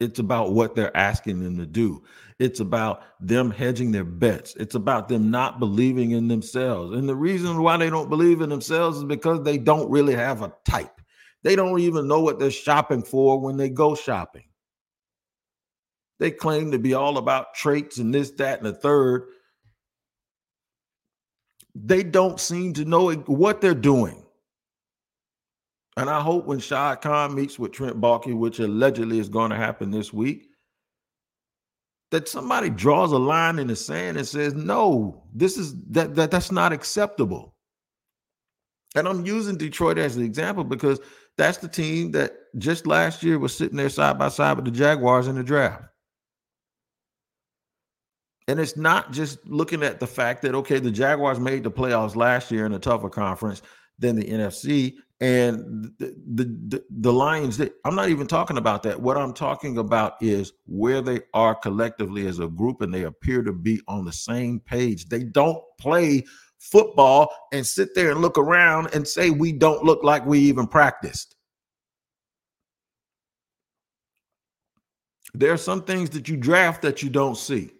It's 0.00 0.18
about 0.18 0.52
what 0.52 0.74
they're 0.74 0.96
asking 0.96 1.42
them 1.42 1.58
to 1.58 1.66
do. 1.66 2.02
It's 2.40 2.58
about 2.58 3.02
them 3.20 3.52
hedging 3.52 3.92
their 3.92 4.04
bets. 4.04 4.56
It's 4.56 4.74
about 4.74 5.08
them 5.08 5.30
not 5.30 5.60
believing 5.60 6.10
in 6.10 6.26
themselves. 6.26 6.96
And 6.96 7.08
the 7.08 7.14
reason 7.14 7.62
why 7.62 7.76
they 7.76 7.88
don't 7.88 8.10
believe 8.10 8.40
in 8.40 8.50
themselves 8.50 8.98
is 8.98 9.04
because 9.04 9.42
they 9.42 9.58
don't 9.58 9.88
really 9.90 10.14
have 10.14 10.42
a 10.42 10.52
type. 10.68 11.00
They 11.44 11.54
don't 11.54 11.78
even 11.78 12.08
know 12.08 12.20
what 12.20 12.38
they're 12.40 12.50
shopping 12.50 13.02
for 13.02 13.40
when 13.40 13.56
they 13.56 13.68
go 13.68 13.94
shopping. 13.94 14.44
They 16.18 16.30
claim 16.30 16.70
to 16.72 16.78
be 16.78 16.94
all 16.94 17.18
about 17.18 17.54
traits 17.54 17.98
and 17.98 18.14
this, 18.14 18.30
that, 18.32 18.58
and 18.58 18.66
the 18.66 18.72
third. 18.72 19.28
They 21.74 22.02
don't 22.02 22.38
seem 22.38 22.74
to 22.74 22.84
know 22.84 23.12
what 23.12 23.60
they're 23.60 23.74
doing. 23.74 24.22
And 25.96 26.08
I 26.08 26.20
hope 26.20 26.46
when 26.46 26.58
Shad 26.58 27.00
Khan 27.02 27.34
meets 27.34 27.58
with 27.58 27.72
Trent 27.72 28.00
Baalke, 28.00 28.36
which 28.36 28.58
allegedly 28.58 29.18
is 29.18 29.28
going 29.28 29.50
to 29.50 29.56
happen 29.56 29.90
this 29.90 30.12
week, 30.12 30.48
that 32.10 32.28
somebody 32.28 32.70
draws 32.70 33.12
a 33.12 33.18
line 33.18 33.58
in 33.58 33.66
the 33.66 33.76
sand 33.76 34.16
and 34.16 34.26
says, 34.26 34.54
no, 34.54 35.24
this 35.34 35.56
is 35.56 35.74
that, 35.90 36.14
that 36.14 36.30
that's 36.30 36.52
not 36.52 36.72
acceptable. 36.72 37.54
And 38.94 39.08
I'm 39.08 39.24
using 39.24 39.56
Detroit 39.56 39.98
as 39.98 40.16
an 40.16 40.24
example 40.24 40.64
because 40.64 41.00
that's 41.38 41.58
the 41.58 41.68
team 41.68 42.10
that 42.12 42.32
just 42.58 42.86
last 42.86 43.22
year 43.22 43.38
was 43.38 43.56
sitting 43.56 43.78
there 43.78 43.88
side 43.88 44.18
by 44.18 44.28
side 44.28 44.56
with 44.56 44.66
the 44.66 44.70
Jaguars 44.70 45.28
in 45.28 45.36
the 45.36 45.42
draft. 45.42 45.84
And 48.52 48.60
it's 48.60 48.76
not 48.76 49.12
just 49.12 49.38
looking 49.48 49.82
at 49.82 49.98
the 49.98 50.06
fact 50.06 50.42
that, 50.42 50.54
okay, 50.54 50.78
the 50.78 50.90
Jaguars 50.90 51.40
made 51.40 51.62
the 51.62 51.70
playoffs 51.70 52.14
last 52.14 52.50
year 52.50 52.66
in 52.66 52.74
a 52.74 52.78
tougher 52.78 53.08
conference 53.08 53.62
than 53.98 54.14
the 54.14 54.26
NFC. 54.26 54.96
And 55.22 55.90
the, 55.98 56.14
the, 56.34 56.84
the, 56.90 57.12
Lions, 57.14 57.62
I'm 57.86 57.94
not 57.94 58.10
even 58.10 58.26
talking 58.26 58.58
about 58.58 58.82
that. 58.82 59.00
What 59.00 59.16
I'm 59.16 59.32
talking 59.32 59.78
about 59.78 60.16
is 60.20 60.52
where 60.66 61.00
they 61.00 61.20
are 61.32 61.54
collectively 61.54 62.26
as 62.26 62.40
a 62.40 62.46
group 62.46 62.82
and 62.82 62.92
they 62.92 63.04
appear 63.04 63.42
to 63.42 63.54
be 63.54 63.80
on 63.88 64.04
the 64.04 64.12
same 64.12 64.60
page. 64.60 65.08
They 65.08 65.24
don't 65.24 65.64
play 65.80 66.22
football 66.58 67.34
and 67.54 67.66
sit 67.66 67.94
there 67.94 68.10
and 68.10 68.20
look 68.20 68.36
around 68.36 68.90
and 68.92 69.08
say, 69.08 69.30
we 69.30 69.52
don't 69.52 69.82
look 69.82 70.04
like 70.04 70.26
we 70.26 70.40
even 70.40 70.66
practiced. 70.66 71.36
There 75.32 75.54
are 75.54 75.56
some 75.56 75.84
things 75.84 76.10
that 76.10 76.28
you 76.28 76.36
draft 76.36 76.82
that 76.82 77.02
you 77.02 77.08
don't 77.08 77.38
see. 77.38 77.70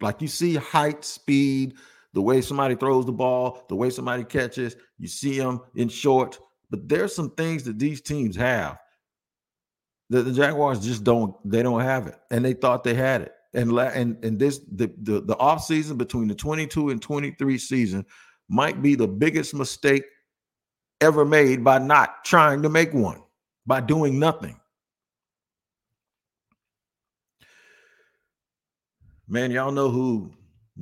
Like 0.00 0.20
you 0.20 0.28
see 0.28 0.54
height, 0.56 1.04
speed, 1.04 1.74
the 2.12 2.22
way 2.22 2.40
somebody 2.40 2.76
throws 2.76 3.06
the 3.06 3.12
ball, 3.12 3.64
the 3.68 3.76
way 3.76 3.90
somebody 3.90 4.24
catches, 4.24 4.76
you 4.98 5.08
see 5.08 5.38
them 5.38 5.60
in 5.74 5.88
short. 5.88 6.38
But 6.70 6.88
there's 6.88 7.14
some 7.14 7.30
things 7.30 7.64
that 7.64 7.78
these 7.78 8.00
teams 8.00 8.36
have 8.36 8.78
that 10.10 10.22
the 10.22 10.32
Jaguars 10.32 10.80
just 10.80 11.04
don't 11.04 11.34
they 11.48 11.62
don't 11.62 11.80
have 11.80 12.06
it. 12.06 12.18
And 12.30 12.44
they 12.44 12.52
thought 12.52 12.84
they 12.84 12.94
had 12.94 13.22
it. 13.22 13.32
And 13.52 13.76
and 13.78 14.24
and 14.24 14.38
this 14.38 14.60
the 14.72 14.92
the, 15.02 15.20
the 15.20 15.36
off 15.38 15.64
season 15.64 15.96
between 15.96 16.28
the 16.28 16.34
22 16.34 16.90
and 16.90 17.00
23 17.00 17.58
season 17.58 18.04
might 18.48 18.82
be 18.82 18.94
the 18.94 19.08
biggest 19.08 19.54
mistake 19.54 20.04
ever 21.00 21.24
made 21.24 21.64
by 21.64 21.78
not 21.78 22.24
trying 22.24 22.62
to 22.62 22.68
make 22.68 22.92
one, 22.92 23.22
by 23.66 23.80
doing 23.80 24.18
nothing. 24.18 24.58
Man, 29.26 29.50
y'all 29.50 29.72
know 29.72 29.88
who 29.88 30.30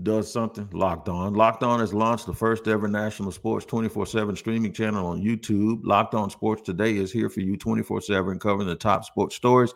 does 0.02 0.32
something? 0.32 0.68
Locked 0.72 1.08
On. 1.08 1.32
Locked 1.32 1.62
On 1.62 1.78
has 1.78 1.94
launched 1.94 2.26
the 2.26 2.32
first 2.32 2.66
ever 2.66 2.88
national 2.88 3.30
sports 3.30 3.64
24 3.66 4.04
7 4.06 4.34
streaming 4.34 4.72
channel 4.72 5.06
on 5.06 5.22
YouTube. 5.22 5.80
Locked 5.84 6.14
On 6.14 6.28
Sports 6.28 6.62
Today 6.62 6.96
is 6.96 7.12
here 7.12 7.30
for 7.30 7.38
you 7.38 7.56
24 7.56 8.00
7, 8.00 8.40
covering 8.40 8.66
the 8.66 8.74
top 8.74 9.04
sports 9.04 9.36
stories 9.36 9.72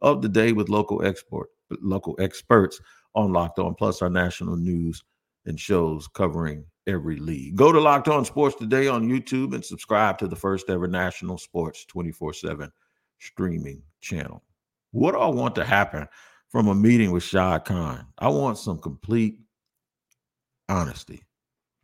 of 0.00 0.22
the 0.22 0.28
day 0.28 0.52
with 0.52 0.68
local 0.68 1.04
export, 1.04 1.48
local 1.82 2.14
experts 2.20 2.80
on 3.16 3.32
Locked 3.32 3.58
On, 3.58 3.74
plus 3.74 4.00
our 4.00 4.10
national 4.10 4.56
news 4.56 5.02
and 5.46 5.58
shows 5.58 6.06
covering 6.06 6.64
every 6.86 7.16
league. 7.16 7.56
Go 7.56 7.72
to 7.72 7.80
Locked 7.80 8.06
On 8.06 8.24
Sports 8.24 8.54
Today 8.54 8.86
on 8.86 9.08
YouTube 9.08 9.54
and 9.54 9.64
subscribe 9.64 10.18
to 10.18 10.28
the 10.28 10.36
first 10.36 10.70
ever 10.70 10.86
national 10.86 11.36
sports 11.36 11.84
24 11.86 12.32
7 12.32 12.70
streaming 13.18 13.82
channel. 14.00 14.44
What 14.92 15.12
do 15.12 15.18
I 15.18 15.26
want 15.26 15.56
to 15.56 15.64
happen? 15.64 16.06
From 16.54 16.68
a 16.68 16.74
meeting 16.74 17.10
with 17.10 17.24
Shad 17.24 17.64
Khan. 17.64 18.06
I 18.16 18.28
want 18.28 18.58
some 18.58 18.78
complete 18.78 19.40
honesty. 20.68 21.24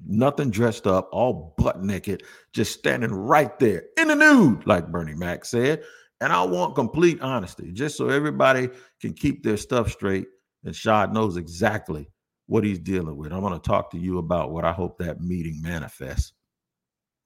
Nothing 0.06 0.52
dressed 0.52 0.86
up, 0.86 1.08
all 1.10 1.56
butt 1.58 1.82
naked, 1.82 2.22
just 2.52 2.78
standing 2.78 3.12
right 3.12 3.58
there 3.58 3.82
in 3.98 4.06
the 4.06 4.14
nude, 4.14 4.64
like 4.68 4.86
Bernie 4.86 5.16
Mac 5.16 5.44
said. 5.44 5.82
And 6.20 6.32
I 6.32 6.44
want 6.44 6.76
complete 6.76 7.20
honesty, 7.20 7.72
just 7.72 7.96
so 7.96 8.10
everybody 8.10 8.68
can 9.00 9.12
keep 9.12 9.42
their 9.42 9.56
stuff 9.56 9.90
straight 9.90 10.28
and 10.62 10.76
Shad 10.76 11.12
knows 11.12 11.36
exactly 11.36 12.08
what 12.46 12.62
he's 12.62 12.78
dealing 12.78 13.16
with. 13.16 13.32
I'm 13.32 13.40
going 13.40 13.54
to 13.54 13.58
talk 13.58 13.90
to 13.90 13.98
you 13.98 14.18
about 14.18 14.52
what 14.52 14.64
I 14.64 14.70
hope 14.70 14.98
that 14.98 15.20
meeting 15.20 15.60
manifests 15.60 16.32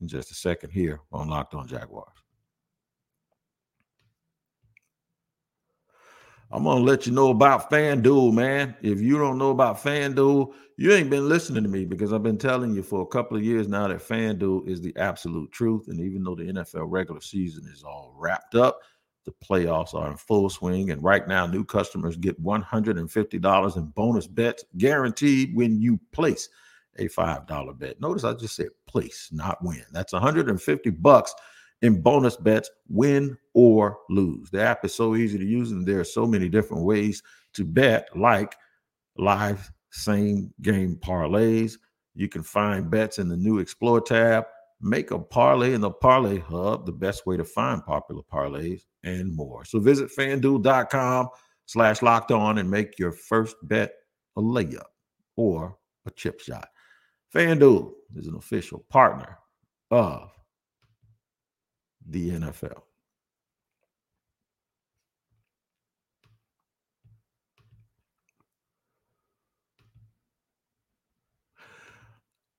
in 0.00 0.08
just 0.08 0.30
a 0.30 0.34
second 0.34 0.70
here 0.70 1.00
on 1.12 1.28
Locked 1.28 1.52
On 1.52 1.68
Jaguars. 1.68 2.13
I'm 6.54 6.62
gonna 6.62 6.84
let 6.84 7.04
you 7.04 7.10
know 7.10 7.30
about 7.30 7.68
FanDuel, 7.68 8.32
man. 8.32 8.76
If 8.80 9.00
you 9.00 9.18
don't 9.18 9.38
know 9.38 9.50
about 9.50 9.82
FanDuel, 9.82 10.52
you 10.76 10.92
ain't 10.92 11.10
been 11.10 11.28
listening 11.28 11.64
to 11.64 11.68
me 11.68 11.84
because 11.84 12.12
I've 12.12 12.22
been 12.22 12.38
telling 12.38 12.72
you 12.72 12.80
for 12.84 13.02
a 13.02 13.06
couple 13.06 13.36
of 13.36 13.42
years 13.42 13.66
now 13.66 13.88
that 13.88 13.98
FanDuel 13.98 14.68
is 14.68 14.80
the 14.80 14.96
absolute 14.96 15.50
truth. 15.50 15.88
And 15.88 15.98
even 15.98 16.22
though 16.22 16.36
the 16.36 16.44
NFL 16.44 16.86
regular 16.86 17.20
season 17.20 17.68
is 17.72 17.82
all 17.82 18.14
wrapped 18.16 18.54
up, 18.54 18.78
the 19.24 19.32
playoffs 19.44 19.94
are 19.94 20.12
in 20.12 20.16
full 20.16 20.48
swing. 20.48 20.92
And 20.92 21.02
right 21.02 21.26
now, 21.26 21.44
new 21.44 21.64
customers 21.64 22.16
get 22.16 22.40
$150 22.40 23.76
in 23.76 23.86
bonus 23.86 24.28
bets 24.28 24.64
guaranteed 24.78 25.56
when 25.56 25.80
you 25.80 25.98
place 26.12 26.48
a 26.98 27.08
$5 27.08 27.78
bet. 27.80 28.00
Notice 28.00 28.22
I 28.22 28.32
just 28.32 28.54
said 28.54 28.68
place, 28.86 29.28
not 29.32 29.58
win. 29.60 29.82
That's 29.90 30.12
150 30.12 30.90
bucks 30.90 31.34
in 31.84 32.00
bonus 32.00 32.34
bets, 32.34 32.70
win 32.88 33.36
or 33.52 33.98
lose. 34.08 34.50
The 34.50 34.62
app 34.62 34.86
is 34.86 34.94
so 34.94 35.16
easy 35.16 35.36
to 35.36 35.44
use, 35.44 35.70
and 35.70 35.86
there 35.86 36.00
are 36.00 36.04
so 36.04 36.26
many 36.26 36.48
different 36.48 36.82
ways 36.82 37.22
to 37.52 37.64
bet, 37.64 38.08
like 38.16 38.56
live 39.18 39.70
same 39.90 40.52
game 40.62 40.96
parlays. 40.96 41.76
You 42.14 42.28
can 42.28 42.42
find 42.42 42.90
bets 42.90 43.18
in 43.18 43.28
the 43.28 43.36
new 43.36 43.58
Explore 43.58 44.00
tab, 44.00 44.46
make 44.80 45.10
a 45.10 45.18
parlay 45.18 45.74
in 45.74 45.82
the 45.82 45.90
Parlay 45.90 46.38
Hub, 46.38 46.86
the 46.86 46.92
best 46.92 47.26
way 47.26 47.36
to 47.36 47.44
find 47.44 47.84
popular 47.84 48.22
parlays, 48.32 48.80
and 49.02 49.36
more. 49.36 49.66
So 49.66 49.78
visit 49.78 50.10
fanduel.com 50.16 51.28
slash 51.66 52.00
locked 52.00 52.30
on 52.32 52.56
and 52.56 52.70
make 52.70 52.98
your 52.98 53.12
first 53.12 53.56
bet 53.62 53.92
a 54.36 54.40
layup 54.40 54.86
or 55.36 55.76
a 56.06 56.10
chip 56.12 56.40
shot. 56.40 56.68
FanDuel 57.34 57.92
is 58.16 58.26
an 58.26 58.36
official 58.36 58.86
partner 58.88 59.38
of 59.90 60.33
the 62.08 62.30
NFL. 62.30 62.82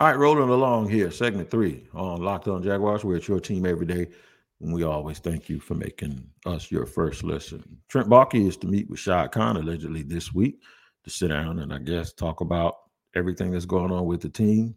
All 0.01 0.10
right, 0.10 0.17
rolling 0.17 0.49
along 0.49 0.89
here, 0.89 1.10
segment 1.10 1.49
three 1.49 1.88
on 1.93 2.21
Locked 2.21 2.49
On 2.49 2.62
Jaguars. 2.62 3.05
We're 3.05 3.15
at 3.15 3.29
your 3.29 3.39
team 3.39 3.65
every 3.65 3.86
day, 3.86 4.08
and 4.60 4.73
we 4.73 4.84
always 4.84 5.19
thank 5.19 5.47
you 5.47 5.60
for 5.62 5.73
making 5.73 6.21
us 6.45 6.69
your 6.69 6.86
first 6.86 7.23
listen. 7.23 7.63
Trent 7.88 8.10
Baalke 8.10 8.45
is 8.45 8.58
to 8.58 8.67
meet 8.67 8.89
with 8.89 8.99
Shad 8.99 9.31
Khan 9.31 9.55
allegedly 9.55 10.01
this 10.01 10.34
week 10.34 10.62
to 11.05 11.10
sit 11.10 11.29
down 11.29 11.60
and 11.60 11.73
I 11.73 11.77
guess 11.77 12.12
talk 12.12 12.41
about 12.41 12.75
everything 13.15 13.51
that's 13.51 13.65
going 13.65 13.91
on 13.91 14.05
with 14.05 14.19
the 14.19 14.27
team 14.27 14.75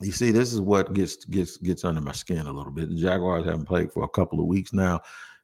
you 0.00 0.12
see, 0.12 0.30
this 0.30 0.52
is 0.52 0.60
what 0.60 0.92
gets 0.94 1.24
gets 1.26 1.56
gets 1.58 1.84
under 1.84 2.00
my 2.00 2.12
skin 2.12 2.46
a 2.46 2.52
little 2.52 2.72
bit. 2.72 2.88
The 2.88 2.96
Jaguars 2.96 3.44
haven't 3.44 3.66
played 3.66 3.92
for 3.92 4.04
a 4.04 4.08
couple 4.08 4.40
of 4.40 4.46
weeks 4.46 4.72
now, 4.72 5.00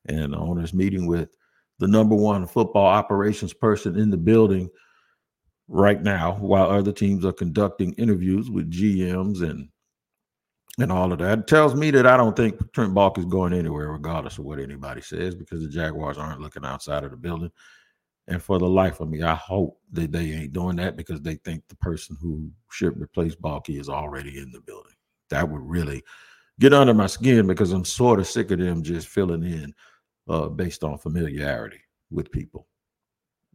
and 0.06 0.32
the 0.32 0.38
owners 0.38 0.72
meeting 0.72 1.06
with 1.06 1.28
the 1.78 1.88
number 1.88 2.14
one 2.14 2.46
football 2.46 2.86
operations 2.86 3.52
person 3.52 3.98
in 3.98 4.10
the 4.10 4.16
building 4.16 4.70
right 5.68 6.02
now, 6.02 6.36
while 6.36 6.70
other 6.70 6.92
teams 6.92 7.24
are 7.24 7.32
conducting 7.32 7.92
interviews 7.94 8.50
with 8.50 8.70
GMs 8.70 9.42
and 9.42 9.68
and 10.78 10.92
all 10.92 11.12
of 11.12 11.18
that. 11.18 11.40
It 11.40 11.46
tells 11.46 11.74
me 11.74 11.90
that 11.92 12.06
I 12.06 12.16
don't 12.16 12.36
think 12.36 12.72
Trent 12.72 12.94
Baalke 12.94 13.18
is 13.18 13.24
going 13.24 13.52
anywhere, 13.52 13.90
regardless 13.90 14.38
of 14.38 14.44
what 14.44 14.58
anybody 14.58 15.00
says, 15.00 15.34
because 15.34 15.62
the 15.62 15.68
Jaguars 15.68 16.18
aren't 16.18 16.40
looking 16.40 16.64
outside 16.64 17.04
of 17.04 17.10
the 17.10 17.16
building. 17.16 17.50
And 18.28 18.42
for 18.42 18.58
the 18.58 18.68
life 18.68 19.00
of 19.00 19.08
me, 19.08 19.22
I 19.22 19.34
hope 19.34 19.80
that 19.92 20.10
they 20.10 20.32
ain't 20.32 20.52
doing 20.52 20.76
that 20.76 20.96
because 20.96 21.20
they 21.22 21.36
think 21.36 21.62
the 21.68 21.76
person 21.76 22.16
who 22.20 22.50
should 22.70 23.00
replace 23.00 23.36
Baalke 23.36 23.78
is 23.78 23.88
already 23.88 24.38
in 24.38 24.50
the 24.50 24.60
building. 24.60 24.94
That 25.30 25.48
would 25.48 25.62
really 25.62 26.02
get 26.58 26.72
under 26.72 26.94
my 26.94 27.06
skin 27.06 27.46
because 27.46 27.72
I'm 27.72 27.84
sort 27.84 28.18
of 28.18 28.26
sick 28.26 28.50
of 28.50 28.58
them 28.58 28.82
just 28.82 29.08
filling 29.08 29.44
in 29.44 29.72
uh, 30.28 30.48
based 30.48 30.82
on 30.82 30.98
familiarity 30.98 31.80
with 32.10 32.32
people. 32.32 32.66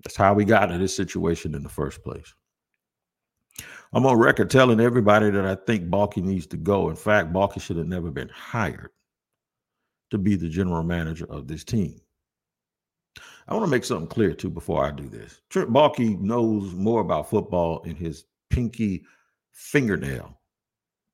That's 0.03 0.15
how 0.15 0.33
we 0.33 0.45
got 0.45 0.67
to 0.67 0.77
this 0.77 0.95
situation 0.95 1.53
in 1.53 1.63
the 1.63 1.69
first 1.69 2.01
place. 2.03 2.33
I'm 3.93 4.05
on 4.05 4.17
record 4.17 4.49
telling 4.49 4.79
everybody 4.79 5.29
that 5.31 5.45
I 5.45 5.55
think 5.55 5.89
Baalke 5.89 6.23
needs 6.23 6.47
to 6.47 6.57
go. 6.57 6.89
In 6.89 6.95
fact, 6.95 7.33
Baalke 7.33 7.59
should 7.59 7.75
have 7.75 7.87
never 7.87 8.09
been 8.09 8.29
hired 8.29 8.91
to 10.11 10.17
be 10.17 10.35
the 10.35 10.47
general 10.47 10.83
manager 10.83 11.25
of 11.29 11.47
this 11.47 11.63
team. 11.63 11.99
I 13.47 13.53
want 13.53 13.65
to 13.65 13.71
make 13.71 13.83
something 13.83 14.07
clear 14.07 14.33
too 14.33 14.49
before 14.49 14.85
I 14.85 14.91
do 14.91 15.07
this. 15.09 15.41
Trent 15.49 15.71
Baalke 15.71 16.19
knows 16.19 16.73
more 16.73 17.01
about 17.01 17.29
football 17.29 17.81
in 17.83 17.95
his 17.95 18.25
pinky 18.49 19.03
fingernail 19.51 20.39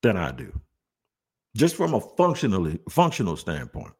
than 0.03 0.17
I 0.17 0.31
do. 0.31 0.51
Just 1.55 1.75
from 1.75 1.93
a 1.93 2.01
functionally 2.01 2.79
functional 2.89 3.37
standpoint. 3.37 3.93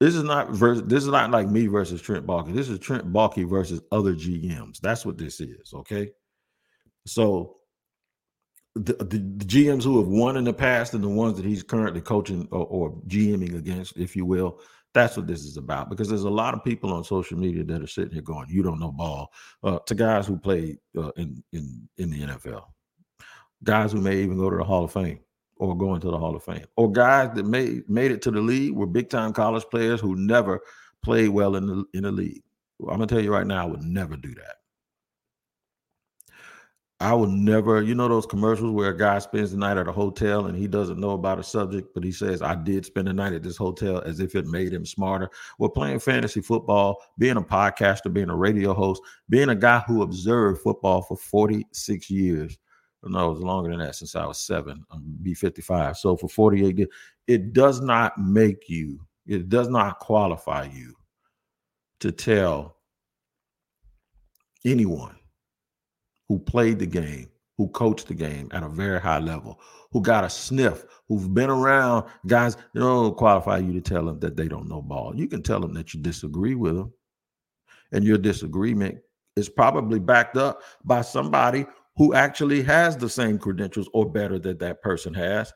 This 0.00 0.14
is 0.14 0.24
not 0.24 0.52
this 0.52 1.04
is 1.04 1.08
not 1.08 1.30
like 1.30 1.48
me 1.48 1.68
versus 1.68 2.02
Trent 2.02 2.26
Baalke. 2.26 2.54
This 2.54 2.68
is 2.68 2.78
Trent 2.78 3.12
Baalke 3.12 3.48
versus 3.48 3.80
other 3.92 4.14
GMs. 4.14 4.78
That's 4.80 5.06
what 5.06 5.16
this 5.16 5.40
is, 5.40 5.72
okay? 5.72 6.10
So 7.06 7.56
the, 8.74 8.92
the, 8.94 9.18
the, 9.18 9.44
GMs 9.46 9.84
who 9.84 9.98
have 9.98 10.08
won 10.08 10.36
in 10.36 10.44
the 10.44 10.52
past 10.52 10.92
and 10.92 11.02
the 11.02 11.08
ones 11.08 11.36
that 11.36 11.46
he's 11.46 11.62
currently 11.62 12.02
coaching 12.02 12.46
or, 12.50 12.66
or 12.66 12.92
GMing 13.06 13.56
against, 13.56 13.96
if 13.96 14.14
you 14.14 14.26
will, 14.26 14.60
that's 14.96 15.16
what 15.16 15.26
this 15.26 15.44
is 15.44 15.58
about 15.58 15.90
because 15.90 16.08
there's 16.08 16.24
a 16.24 16.30
lot 16.30 16.54
of 16.54 16.64
people 16.64 16.90
on 16.92 17.04
social 17.04 17.38
media 17.38 17.62
that 17.62 17.82
are 17.82 17.86
sitting 17.86 18.12
here 18.12 18.22
going, 18.22 18.48
"You 18.48 18.62
don't 18.62 18.80
know 18.80 18.90
ball." 18.90 19.30
Uh, 19.62 19.78
to 19.80 19.94
guys 19.94 20.26
who 20.26 20.38
play 20.38 20.78
uh, 20.96 21.10
in 21.16 21.44
in 21.52 21.86
in 21.98 22.10
the 22.10 22.22
NFL, 22.22 22.64
guys 23.62 23.92
who 23.92 24.00
may 24.00 24.16
even 24.22 24.38
go 24.38 24.48
to 24.48 24.56
the 24.56 24.64
Hall 24.64 24.84
of 24.84 24.92
Fame 24.92 25.20
or 25.58 25.76
go 25.76 25.94
into 25.94 26.10
the 26.10 26.18
Hall 26.18 26.34
of 26.34 26.42
Fame, 26.42 26.64
or 26.76 26.90
guys 26.90 27.30
that 27.34 27.44
made 27.44 27.88
made 27.90 28.10
it 28.10 28.22
to 28.22 28.30
the 28.30 28.40
league 28.40 28.72
were 28.72 28.86
big 28.86 29.10
time 29.10 29.34
college 29.34 29.64
players 29.70 30.00
who 30.00 30.16
never 30.16 30.60
played 31.02 31.28
well 31.28 31.56
in 31.56 31.66
the 31.66 31.84
in 31.92 32.04
the 32.04 32.12
league. 32.12 32.42
I'm 32.80 32.96
gonna 32.96 33.06
tell 33.06 33.20
you 33.20 33.32
right 33.32 33.46
now, 33.46 33.64
I 33.64 33.66
would 33.66 33.82
never 33.82 34.16
do 34.16 34.34
that. 34.34 34.56
I 36.98 37.12
will 37.12 37.26
never, 37.26 37.82
you 37.82 37.94
know, 37.94 38.08
those 38.08 38.24
commercials 38.24 38.70
where 38.72 38.88
a 38.88 38.96
guy 38.96 39.18
spends 39.18 39.50
the 39.50 39.58
night 39.58 39.76
at 39.76 39.86
a 39.86 39.92
hotel 39.92 40.46
and 40.46 40.56
he 40.56 40.66
doesn't 40.66 40.98
know 40.98 41.10
about 41.10 41.38
a 41.38 41.42
subject, 41.42 41.92
but 41.92 42.02
he 42.02 42.10
says, 42.10 42.40
I 42.40 42.54
did 42.54 42.86
spend 42.86 43.06
the 43.06 43.12
night 43.12 43.34
at 43.34 43.42
this 43.42 43.58
hotel 43.58 44.00
as 44.06 44.18
if 44.18 44.34
it 44.34 44.46
made 44.46 44.72
him 44.72 44.86
smarter. 44.86 45.28
Well, 45.58 45.68
playing 45.68 45.98
fantasy 45.98 46.40
football, 46.40 47.02
being 47.18 47.36
a 47.36 47.42
podcaster, 47.42 48.10
being 48.10 48.30
a 48.30 48.34
radio 48.34 48.72
host, 48.72 49.02
being 49.28 49.50
a 49.50 49.54
guy 49.54 49.80
who 49.80 50.02
observed 50.02 50.62
football 50.62 51.02
for 51.02 51.18
46 51.18 52.08
years. 52.08 52.56
No, 53.02 53.28
it 53.28 53.34
was 53.34 53.42
longer 53.42 53.68
than 53.70 53.80
that 53.80 53.94
since 53.94 54.16
I 54.16 54.24
was 54.24 54.40
seven. 54.40 54.82
I'm 54.90 55.18
be 55.22 55.34
55. 55.34 55.98
So 55.98 56.16
for 56.16 56.28
48 56.28 56.78
years, 56.78 56.88
it 57.26 57.52
does 57.52 57.82
not 57.82 58.18
make 58.18 58.70
you, 58.70 59.06
it 59.26 59.50
does 59.50 59.68
not 59.68 59.98
qualify 59.98 60.64
you 60.64 60.94
to 62.00 62.10
tell 62.10 62.78
anyone 64.64 65.16
who 66.28 66.38
played 66.38 66.78
the 66.78 66.86
game, 66.86 67.28
who 67.56 67.68
coached 67.68 68.08
the 68.08 68.14
game 68.14 68.48
at 68.52 68.62
a 68.62 68.68
very 68.68 69.00
high 69.00 69.18
level, 69.18 69.60
who 69.92 70.00
got 70.02 70.24
a 70.24 70.30
sniff, 70.30 70.84
who've 71.08 71.32
been 71.32 71.50
around 71.50 72.04
guys, 72.26 72.56
know, 72.74 73.12
qualify 73.12 73.58
you 73.58 73.72
to 73.72 73.80
tell 73.80 74.04
them 74.04 74.18
that 74.20 74.36
they 74.36 74.48
don't 74.48 74.68
know 74.68 74.82
ball. 74.82 75.14
You 75.14 75.28
can 75.28 75.42
tell 75.42 75.60
them 75.60 75.74
that 75.74 75.94
you 75.94 76.00
disagree 76.00 76.54
with 76.54 76.76
them. 76.76 76.92
And 77.92 78.04
your 78.04 78.18
disagreement 78.18 78.98
is 79.36 79.48
probably 79.48 79.98
backed 79.98 80.36
up 80.36 80.62
by 80.84 81.02
somebody 81.02 81.66
who 81.96 82.14
actually 82.14 82.62
has 82.62 82.96
the 82.96 83.08
same 83.08 83.38
credentials 83.38 83.88
or 83.94 84.10
better 84.10 84.38
that 84.40 84.58
that 84.58 84.82
person 84.82 85.14
has. 85.14 85.52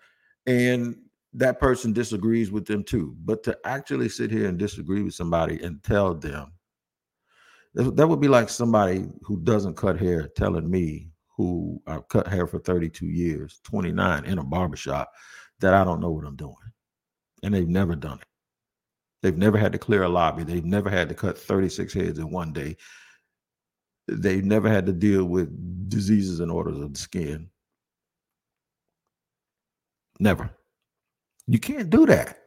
And 0.46 0.96
that 1.34 1.60
person 1.60 1.92
disagrees 1.92 2.50
with 2.50 2.66
them 2.66 2.82
too. 2.82 3.14
But 3.24 3.42
to 3.44 3.58
actually 3.64 4.08
sit 4.08 4.30
here 4.30 4.48
and 4.48 4.58
disagree 4.58 5.02
with 5.02 5.14
somebody 5.14 5.62
and 5.62 5.82
tell 5.82 6.14
them 6.14 6.52
that 7.74 8.08
would 8.08 8.20
be 8.20 8.28
like 8.28 8.48
somebody 8.48 9.06
who 9.22 9.40
doesn't 9.40 9.76
cut 9.76 9.98
hair 9.98 10.28
telling 10.36 10.68
me 10.68 11.10
who 11.36 11.80
I've 11.86 12.08
cut 12.08 12.26
hair 12.26 12.46
for 12.46 12.58
32 12.58 13.06
years, 13.06 13.60
29 13.64 14.24
in 14.24 14.38
a 14.38 14.44
barbershop, 14.44 15.10
that 15.60 15.74
I 15.74 15.84
don't 15.84 16.00
know 16.00 16.10
what 16.10 16.26
I'm 16.26 16.36
doing. 16.36 16.54
And 17.42 17.54
they've 17.54 17.68
never 17.68 17.94
done 17.94 18.18
it. 18.18 18.26
They've 19.22 19.36
never 19.36 19.58
had 19.58 19.72
to 19.72 19.78
clear 19.78 20.02
a 20.02 20.08
lobby. 20.08 20.44
They've 20.44 20.64
never 20.64 20.90
had 20.90 21.08
to 21.10 21.14
cut 21.14 21.38
36 21.38 21.92
heads 21.92 22.18
in 22.18 22.30
one 22.30 22.52
day. 22.52 22.76
They've 24.08 24.44
never 24.44 24.68
had 24.68 24.86
to 24.86 24.92
deal 24.92 25.24
with 25.24 25.88
diseases 25.88 26.40
and 26.40 26.50
orders 26.50 26.78
of 26.78 26.92
the 26.92 26.98
skin. 26.98 27.50
Never. 30.18 30.50
You 31.46 31.58
can't 31.58 31.90
do 31.90 32.06
that. 32.06 32.38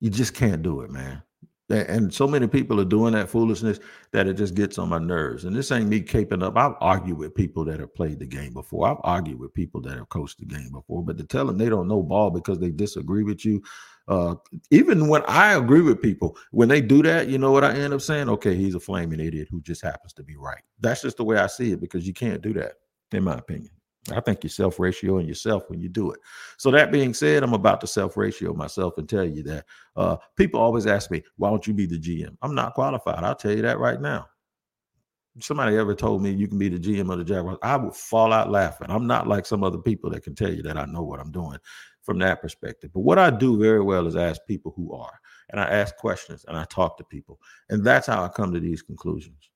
You 0.00 0.10
just 0.10 0.34
can't 0.34 0.62
do 0.62 0.82
it, 0.82 0.90
man. 0.90 1.22
And 1.68 2.14
so 2.14 2.28
many 2.28 2.46
people 2.46 2.80
are 2.80 2.84
doing 2.84 3.12
that 3.14 3.28
foolishness 3.28 3.80
that 4.12 4.28
it 4.28 4.34
just 4.34 4.54
gets 4.54 4.78
on 4.78 4.88
my 4.88 4.98
nerves. 4.98 5.44
And 5.44 5.56
this 5.56 5.72
ain't 5.72 5.88
me 5.88 6.00
caping 6.00 6.42
up. 6.42 6.56
I've 6.56 6.76
argued 6.80 7.18
with 7.18 7.34
people 7.34 7.64
that 7.64 7.80
have 7.80 7.94
played 7.94 8.20
the 8.20 8.26
game 8.26 8.52
before. 8.52 8.86
I've 8.88 9.00
argued 9.02 9.38
with 9.40 9.52
people 9.52 9.80
that 9.82 9.98
have 9.98 10.08
coached 10.08 10.38
the 10.38 10.46
game 10.46 10.70
before. 10.70 11.02
But 11.02 11.18
to 11.18 11.24
tell 11.24 11.46
them 11.46 11.58
they 11.58 11.68
don't 11.68 11.88
know 11.88 12.02
ball 12.02 12.30
because 12.30 12.60
they 12.60 12.70
disagree 12.70 13.24
with 13.24 13.44
you, 13.44 13.62
Uh, 14.08 14.36
even 14.70 15.08
when 15.08 15.24
I 15.26 15.54
agree 15.54 15.80
with 15.80 16.00
people, 16.00 16.36
when 16.52 16.68
they 16.68 16.80
do 16.80 17.02
that, 17.02 17.28
you 17.28 17.38
know 17.38 17.50
what 17.50 17.64
I 17.64 17.74
end 17.74 17.92
up 17.92 18.00
saying? 18.00 18.28
Okay, 18.28 18.54
he's 18.54 18.76
a 18.76 18.80
flaming 18.80 19.18
idiot 19.18 19.48
who 19.50 19.60
just 19.62 19.82
happens 19.82 20.12
to 20.12 20.22
be 20.22 20.36
right. 20.36 20.62
That's 20.78 21.02
just 21.02 21.16
the 21.16 21.24
way 21.24 21.38
I 21.38 21.48
see 21.48 21.72
it 21.72 21.80
because 21.80 22.06
you 22.06 22.14
can't 22.14 22.40
do 22.40 22.52
that, 22.54 22.74
in 23.10 23.24
my 23.24 23.34
opinion. 23.34 23.72
I 24.12 24.20
think 24.20 24.42
you 24.44 24.48
self 24.48 24.78
ratio 24.78 25.18
and 25.18 25.28
yourself 25.28 25.68
when 25.68 25.80
you 25.80 25.88
do 25.88 26.10
it. 26.10 26.20
So 26.58 26.70
that 26.70 26.92
being 26.92 27.14
said, 27.14 27.42
I'm 27.42 27.54
about 27.54 27.80
to 27.80 27.86
self 27.86 28.16
ratio 28.16 28.52
myself 28.54 28.98
and 28.98 29.08
tell 29.08 29.24
you 29.24 29.42
that 29.44 29.64
uh, 29.96 30.16
people 30.36 30.60
always 30.60 30.86
ask 30.86 31.10
me, 31.10 31.22
"Why 31.36 31.50
don't 31.50 31.66
you 31.66 31.74
be 31.74 31.86
the 31.86 31.98
GM?" 31.98 32.36
I'm 32.42 32.54
not 32.54 32.74
qualified. 32.74 33.24
I'll 33.24 33.34
tell 33.34 33.54
you 33.54 33.62
that 33.62 33.78
right 33.78 34.00
now. 34.00 34.28
Somebody 35.40 35.76
ever 35.76 35.94
told 35.94 36.22
me 36.22 36.30
you 36.30 36.48
can 36.48 36.58
be 36.58 36.68
the 36.68 36.78
GM 36.78 37.12
of 37.12 37.18
the 37.18 37.24
Jaguars, 37.24 37.58
I 37.62 37.76
would 37.76 37.94
fall 37.94 38.32
out 38.32 38.50
laughing. 38.50 38.86
I'm 38.88 39.06
not 39.06 39.26
like 39.26 39.44
some 39.44 39.62
other 39.64 39.78
people 39.78 40.08
that 40.10 40.22
can 40.22 40.34
tell 40.34 40.52
you 40.52 40.62
that 40.62 40.78
I 40.78 40.86
know 40.86 41.02
what 41.02 41.20
I'm 41.20 41.30
doing 41.30 41.58
from 42.02 42.18
that 42.20 42.40
perspective. 42.40 42.90
But 42.94 43.00
what 43.00 43.18
I 43.18 43.28
do 43.28 43.58
very 43.58 43.82
well 43.82 44.06
is 44.06 44.16
ask 44.16 44.40
people 44.46 44.72
who 44.74 44.94
are, 44.94 45.12
and 45.50 45.60
I 45.60 45.64
ask 45.64 45.94
questions 45.96 46.44
and 46.48 46.56
I 46.56 46.64
talk 46.64 46.96
to 46.96 47.04
people, 47.04 47.38
and 47.68 47.84
that's 47.84 48.06
how 48.06 48.24
I 48.24 48.28
come 48.28 48.54
to 48.54 48.60
these 48.60 48.80
conclusions. 48.80 49.50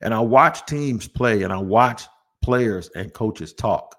And 0.00 0.12
I 0.12 0.18
watch 0.18 0.66
teams 0.66 1.06
play, 1.06 1.42
and 1.42 1.52
I 1.52 1.58
watch 1.58 2.04
players 2.42 2.90
and 2.94 3.12
coaches 3.12 3.52
talk 3.52 3.96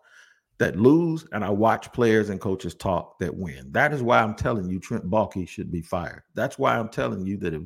that 0.59 0.75
lose, 0.75 1.25
and 1.31 1.43
I 1.43 1.49
watch 1.49 1.91
players 1.91 2.29
and 2.29 2.39
coaches 2.39 2.75
talk 2.75 3.17
that 3.19 3.35
win. 3.35 3.71
That 3.71 3.93
is 3.93 4.03
why 4.03 4.21
I'm 4.21 4.35
telling 4.35 4.69
you 4.69 4.79
Trent 4.79 5.09
Baalke 5.09 5.47
should 5.47 5.71
be 5.71 5.81
fired. 5.81 6.21
That's 6.35 6.59
why 6.59 6.77
I'm 6.77 6.89
telling 6.89 7.25
you 7.25 7.37
that 7.37 7.55
if 7.55 7.63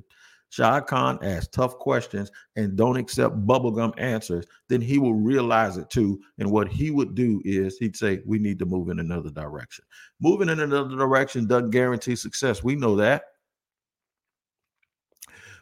Shad 0.49 0.87
Khan 0.87 1.19
asks 1.21 1.49
tough 1.49 1.77
questions 1.77 2.31
and 2.55 2.77
don't 2.77 2.95
accept 2.95 3.45
bubblegum 3.45 3.93
answers, 3.97 4.45
then 4.69 4.79
he 4.79 4.97
will 4.97 5.13
realize 5.13 5.75
it 5.75 5.89
too. 5.89 6.21
And 6.39 6.49
what 6.49 6.69
he 6.69 6.91
would 6.91 7.15
do 7.15 7.41
is 7.43 7.77
he'd 7.77 7.97
say, 7.97 8.21
We 8.25 8.39
need 8.39 8.59
to 8.59 8.65
move 8.65 8.87
in 8.87 8.99
another 8.99 9.29
direction. 9.29 9.83
Moving 10.21 10.47
in 10.47 10.61
another 10.61 10.95
direction 10.95 11.47
doesn't 11.47 11.71
guarantee 11.71 12.15
success. 12.15 12.63
We 12.63 12.77
know 12.77 12.95
that. 12.95 13.23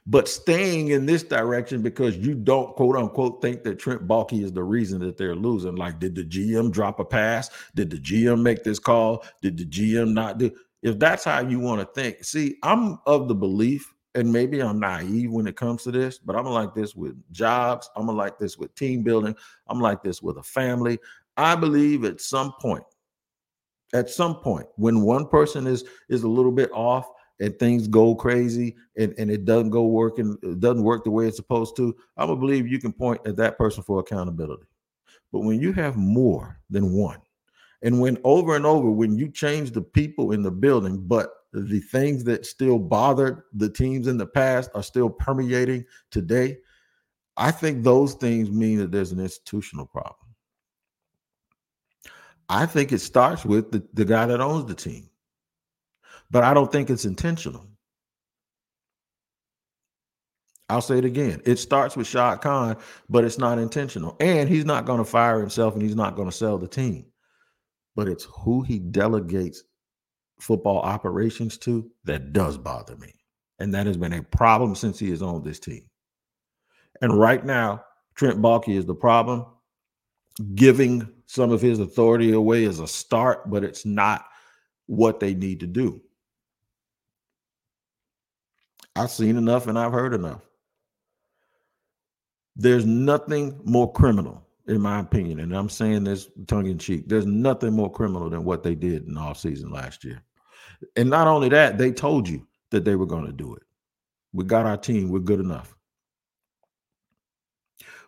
But 0.05 0.27
staying 0.27 0.89
in 0.89 1.05
this 1.05 1.23
direction 1.23 1.81
because 1.81 2.17
you 2.17 2.35
don't 2.35 2.75
quote 2.75 2.97
unquote 2.97 3.41
think 3.41 3.63
that 3.63 3.79
Trent 3.79 4.05
Baalke 4.05 4.43
is 4.43 4.51
the 4.51 4.63
reason 4.63 4.99
that 4.99 5.17
they're 5.17 5.35
losing. 5.35 5.75
Like, 5.75 5.99
did 5.99 6.13
the 6.15 6.25
GM 6.25 6.71
drop 6.71 6.99
a 6.99 7.05
pass? 7.05 7.49
Did 7.73 7.89
the 7.89 7.97
GM 7.97 8.41
make 8.41 8.63
this 8.63 8.79
call? 8.79 9.23
Did 9.41 9.57
the 9.57 9.65
GM 9.65 10.11
not 10.11 10.39
do? 10.39 10.51
If 10.81 10.99
that's 10.99 11.23
how 11.23 11.39
you 11.39 11.59
want 11.59 11.79
to 11.79 12.01
think, 12.01 12.23
see, 12.25 12.57
I'm 12.63 12.99
of 13.05 13.29
the 13.29 13.35
belief, 13.35 13.93
and 14.15 14.31
maybe 14.31 14.61
I'm 14.61 14.79
naive 14.79 15.31
when 15.31 15.47
it 15.47 15.55
comes 15.55 15.83
to 15.83 15.91
this, 15.91 16.19
but 16.19 16.35
I'm 16.35 16.45
like 16.45 16.75
this 16.75 16.93
with 16.93 17.15
jobs. 17.31 17.89
I'm 17.95 18.07
like 18.07 18.37
this 18.37 18.57
with 18.57 18.75
team 18.75 19.01
building. 19.01 19.35
I'm 19.67 19.79
like 19.79 20.03
this 20.03 20.21
with 20.21 20.37
a 20.37 20.43
family. 20.43 20.99
I 21.37 21.55
believe 21.55 22.03
at 22.03 22.19
some 22.19 22.53
point, 22.59 22.83
at 23.93 24.09
some 24.09 24.35
point, 24.35 24.67
when 24.75 25.01
one 25.01 25.27
person 25.27 25.67
is 25.67 25.85
is 26.09 26.23
a 26.23 26.27
little 26.27 26.51
bit 26.51 26.69
off, 26.73 27.07
and 27.39 27.57
things 27.57 27.87
go 27.87 28.15
crazy 28.15 28.75
and, 28.97 29.13
and 29.17 29.29
it 29.31 29.45
doesn't 29.45 29.71
go 29.71 29.85
working, 29.85 30.37
it 30.43 30.59
doesn't 30.59 30.83
work 30.83 31.03
the 31.03 31.11
way 31.11 31.27
it's 31.27 31.37
supposed 31.37 31.75
to, 31.77 31.95
I 32.17 32.25
would 32.25 32.39
believe 32.39 32.67
you 32.67 32.79
can 32.79 32.93
point 32.93 33.21
at 33.25 33.35
that 33.37 33.57
person 33.57 33.83
for 33.83 33.99
accountability. 33.99 34.65
But 35.31 35.39
when 35.39 35.59
you 35.59 35.73
have 35.73 35.97
more 35.97 36.59
than 36.69 36.93
one, 36.93 37.19
and 37.81 37.99
when 37.99 38.17
over 38.23 38.55
and 38.55 38.65
over, 38.65 38.89
when 38.89 39.17
you 39.17 39.29
change 39.29 39.71
the 39.71 39.81
people 39.81 40.31
in 40.31 40.41
the 40.41 40.51
building, 40.51 41.05
but 41.05 41.31
the 41.51 41.79
things 41.79 42.23
that 42.23 42.45
still 42.45 42.79
bothered 42.79 43.43
the 43.53 43.69
teams 43.69 44.07
in 44.07 44.17
the 44.17 44.25
past 44.25 44.69
are 44.73 44.83
still 44.83 45.09
permeating 45.09 45.85
today, 46.11 46.57
I 47.35 47.51
think 47.51 47.83
those 47.83 48.13
things 48.13 48.49
mean 48.49 48.77
that 48.77 48.91
there's 48.91 49.11
an 49.11 49.19
institutional 49.19 49.85
problem. 49.85 50.15
I 52.47 52.65
think 52.65 52.91
it 52.91 52.99
starts 52.99 53.43
with 53.43 53.71
the, 53.71 53.83
the 53.93 54.05
guy 54.05 54.25
that 54.27 54.39
owns 54.39 54.65
the 54.65 54.75
team 54.75 55.09
but 56.33 56.43
I 56.43 56.55
don't 56.55 56.71
think 56.71 56.89
it's 56.89 57.05
intentional. 57.05 57.63
I'll 60.67 60.81
say 60.81 60.97
it 60.97 61.05
again. 61.05 61.43
It 61.45 61.57
starts 61.57 61.95
with 61.95 62.07
Shad 62.07 62.41
Khan, 62.41 62.75
but 63.07 63.23
it's 63.23 63.37
not 63.37 63.59
intentional. 63.59 64.17
And 64.19 64.49
he's 64.49 64.65
not 64.65 64.85
going 64.85 64.97
to 64.97 65.05
fire 65.05 65.39
himself 65.39 65.75
and 65.75 65.83
he's 65.83 65.95
not 65.95 66.15
going 66.15 66.27
to 66.27 66.35
sell 66.35 66.57
the 66.57 66.67
team. 66.67 67.05
But 67.95 68.07
it's 68.07 68.23
who 68.23 68.63
he 68.63 68.79
delegates 68.79 69.63
football 70.39 70.79
operations 70.79 71.59
to 71.59 71.89
that 72.05 72.33
does 72.33 72.57
bother 72.57 72.95
me. 72.97 73.13
And 73.59 73.71
that 73.75 73.85
has 73.85 73.97
been 73.97 74.13
a 74.13 74.23
problem 74.23 74.73
since 74.73 74.97
he 74.97 75.11
has 75.11 75.21
owned 75.21 75.45
this 75.45 75.59
team. 75.59 75.87
And 77.01 77.19
right 77.19 77.45
now, 77.45 77.83
Trent 78.15 78.41
Baalke 78.41 78.75
is 78.75 78.87
the 78.87 78.95
problem. 78.95 79.45
Giving 80.55 81.07
some 81.27 81.51
of 81.51 81.61
his 81.61 81.77
authority 81.77 82.31
away 82.31 82.63
is 82.63 82.79
a 82.79 82.87
start, 82.87 83.51
but 83.51 83.63
it's 83.63 83.85
not 83.85 84.25
what 84.87 85.19
they 85.19 85.35
need 85.35 85.59
to 85.59 85.67
do. 85.67 86.01
I've 88.95 89.11
seen 89.11 89.37
enough 89.37 89.67
and 89.67 89.77
I've 89.77 89.91
heard 89.91 90.13
enough. 90.13 90.41
There's 92.55 92.85
nothing 92.85 93.59
more 93.63 93.91
criminal, 93.91 94.45
in 94.67 94.79
my 94.79 94.99
opinion, 94.99 95.39
and 95.39 95.55
I'm 95.55 95.69
saying 95.69 96.03
this 96.03 96.29
tongue 96.47 96.67
in 96.67 96.77
cheek. 96.77 97.07
There's 97.07 97.25
nothing 97.25 97.73
more 97.73 97.91
criminal 97.91 98.29
than 98.29 98.43
what 98.43 98.61
they 98.61 98.75
did 98.75 99.07
in 99.07 99.17
off 99.17 99.39
season 99.39 99.71
last 99.71 100.03
year. 100.03 100.21
And 100.95 101.09
not 101.09 101.27
only 101.27 101.49
that, 101.49 101.77
they 101.77 101.91
told 101.91 102.29
you 102.29 102.45
that 102.69 102.85
they 102.85 102.95
were 102.95 103.07
going 103.07 103.25
to 103.25 103.31
do 103.31 103.55
it. 103.55 103.63
We 104.33 104.43
got 104.43 104.65
our 104.65 104.77
team. 104.77 105.09
We're 105.09 105.19
good 105.19 105.39
enough. 105.39 105.75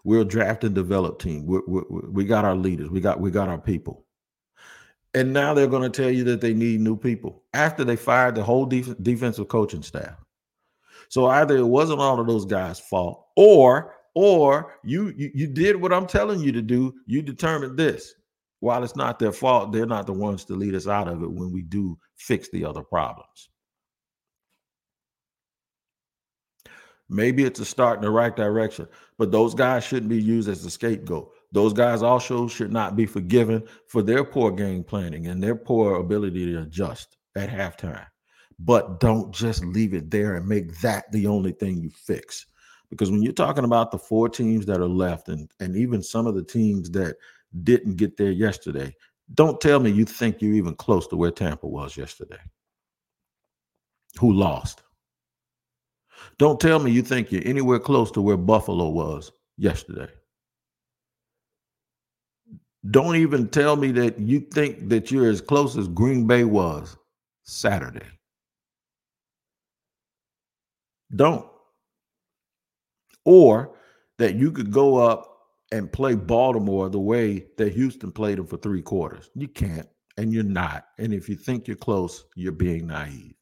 We're 0.04 0.22
a 0.22 0.26
draft 0.26 0.64
and 0.64 0.76
develop 0.76 1.20
team. 1.20 1.48
we 1.48 1.60
we 1.68 1.82
we 1.90 2.26
got 2.26 2.46
our 2.46 2.56
leaders. 2.56 2.90
We 2.90 3.00
got 3.00 3.20
we 3.20 3.32
got 3.32 3.50
our 3.50 3.58
people. 3.58 4.06
And 5.16 5.34
now 5.34 5.54
they're 5.54 5.68
going 5.68 5.90
to 5.90 6.02
tell 6.02 6.12
you 6.12 6.26
that 6.26 6.42
they 6.42 6.54
need 6.54 6.82
new 6.82 6.98
people 6.98 7.44
after 7.54 7.84
they 7.84 7.96
fired 7.96 8.36
the 8.36 8.44
whole 8.44 8.66
def- 8.66 9.02
defensive 9.02 9.48
coaching 9.48 9.82
staff. 9.82 10.25
So 11.16 11.28
either 11.28 11.56
it 11.56 11.66
wasn't 11.66 12.02
all 12.02 12.20
of 12.20 12.28
those 12.28 12.44
guys' 12.44 12.78
fault, 12.78 13.28
or 13.38 13.96
or 14.16 14.74
you, 14.84 15.14
you 15.16 15.32
you 15.34 15.48
did 15.48 15.78
what 15.78 15.94
I'm 15.94 16.08
telling 16.08 16.42
you 16.42 16.52
to 16.52 16.62
do. 16.62 16.94
You 17.06 17.22
determined 17.22 17.78
this. 17.78 18.14
While 18.60 18.84
it's 18.84 18.98
not 18.98 19.18
their 19.18 19.32
fault, 19.32 19.72
they're 19.72 19.86
not 19.86 20.08
the 20.08 20.12
ones 20.12 20.44
to 20.44 20.56
lead 20.56 20.76
us 20.76 20.90
out 20.90 21.08
of 21.08 21.24
it 21.24 21.32
when 21.32 21.54
we 21.54 21.62
do 21.62 21.98
fix 22.18 22.50
the 22.50 22.66
other 22.66 22.84
problems. 22.84 23.48
Maybe 27.08 27.46
it's 27.46 27.62
a 27.62 27.66
start 27.66 27.96
in 27.96 28.04
the 28.04 28.12
right 28.12 28.36
direction, 28.36 28.86
but 29.18 29.32
those 29.32 29.54
guys 29.56 29.86
shouldn't 29.86 30.10
be 30.10 30.22
used 30.22 30.50
as 30.50 30.66
a 30.66 30.70
scapegoat. 30.70 31.32
Those 31.54 31.72
guys 31.72 32.04
also 32.04 32.50
should 32.50 32.74
not 32.74 32.98
be 32.98 33.06
forgiven 33.06 33.64
for 33.88 34.02
their 34.02 34.26
poor 34.26 34.52
game 34.52 34.84
planning 34.84 35.28
and 35.28 35.42
their 35.42 35.56
poor 35.56 35.96
ability 35.96 36.52
to 36.52 36.64
adjust 36.64 37.16
at 37.38 37.50
halftime 37.50 38.08
but 38.60 39.00
don't 39.00 39.34
just 39.34 39.64
leave 39.66 39.94
it 39.94 40.10
there 40.10 40.36
and 40.36 40.48
make 40.48 40.80
that 40.82 41.12
the 41.12 41.28
only 41.28 41.52
thing 41.52 41.78
you 41.78 41.90
fix. 41.90 42.46
Because 42.90 43.12
when 43.12 43.22
you're 43.22 43.34
talking 43.34 43.66
about 43.66 43.92
the 43.92 43.98
four 43.98 44.30
teams 44.30 44.66
that 44.68 44.80
are 44.80 44.88
left 44.88 45.28
and, 45.28 45.50
and 45.60 45.76
even 45.76 46.02
some 46.02 46.28
of 46.28 46.36
the 46.36 46.44
teams 46.44 46.90
that 46.92 47.18
didn't 47.64 47.96
get 47.96 48.16
there 48.18 48.32
yesterday, 48.32 48.96
don't 49.34 49.60
tell 49.60 49.80
me 49.80 49.90
you 49.90 50.06
think 50.06 50.42
you're 50.42 50.54
even 50.54 50.76
close 50.76 51.08
to 51.08 51.16
where 51.16 51.32
Tampa 51.32 51.68
was 51.68 51.98
yesterday. 51.98 52.38
Who 54.20 54.32
lost? 54.32 54.84
Don't 56.38 56.60
tell 56.60 56.80
me 56.80 56.92
you 56.92 57.02
think 57.02 57.32
you're 57.32 57.46
anywhere 57.46 57.80
close 57.80 58.12
to 58.12 58.22
where 58.22 58.38
Buffalo 58.38 58.90
was 58.90 59.32
yesterday. 59.58 60.08
Don't 62.92 63.16
even 63.16 63.50
tell 63.50 63.76
me 63.76 63.92
that 63.94 64.20
you 64.20 64.40
think 64.40 64.90
that 64.90 65.12
you're 65.12 65.30
as 65.30 65.42
close 65.42 65.76
as 65.76 65.88
Green 65.88 66.28
Bay 66.28 66.44
was 66.44 66.96
Saturday. 67.44 68.06
Don't. 71.16 71.46
Or 73.24 73.76
that 74.18 74.36
you 74.36 74.52
could 74.52 74.72
go 74.72 74.98
up 74.98 75.32
and 75.72 75.92
play 75.92 76.16
Baltimore 76.16 76.90
the 76.90 77.00
way 77.00 77.48
that 77.58 77.74
Houston 77.74 78.12
played 78.12 78.38
them 78.38 78.48
for 78.48 78.58
three 78.58 78.82
quarters. 78.82 79.30
You 79.36 79.48
can't, 79.48 79.88
and 80.18 80.32
you're 80.32 80.44
not. 80.44 80.86
And 81.00 81.14
if 81.14 81.28
you 81.28 81.36
think 81.36 81.68
you're 81.68 81.76
close, 81.76 82.26
you're 82.36 82.52
being 82.52 82.88
naive. 82.88 83.34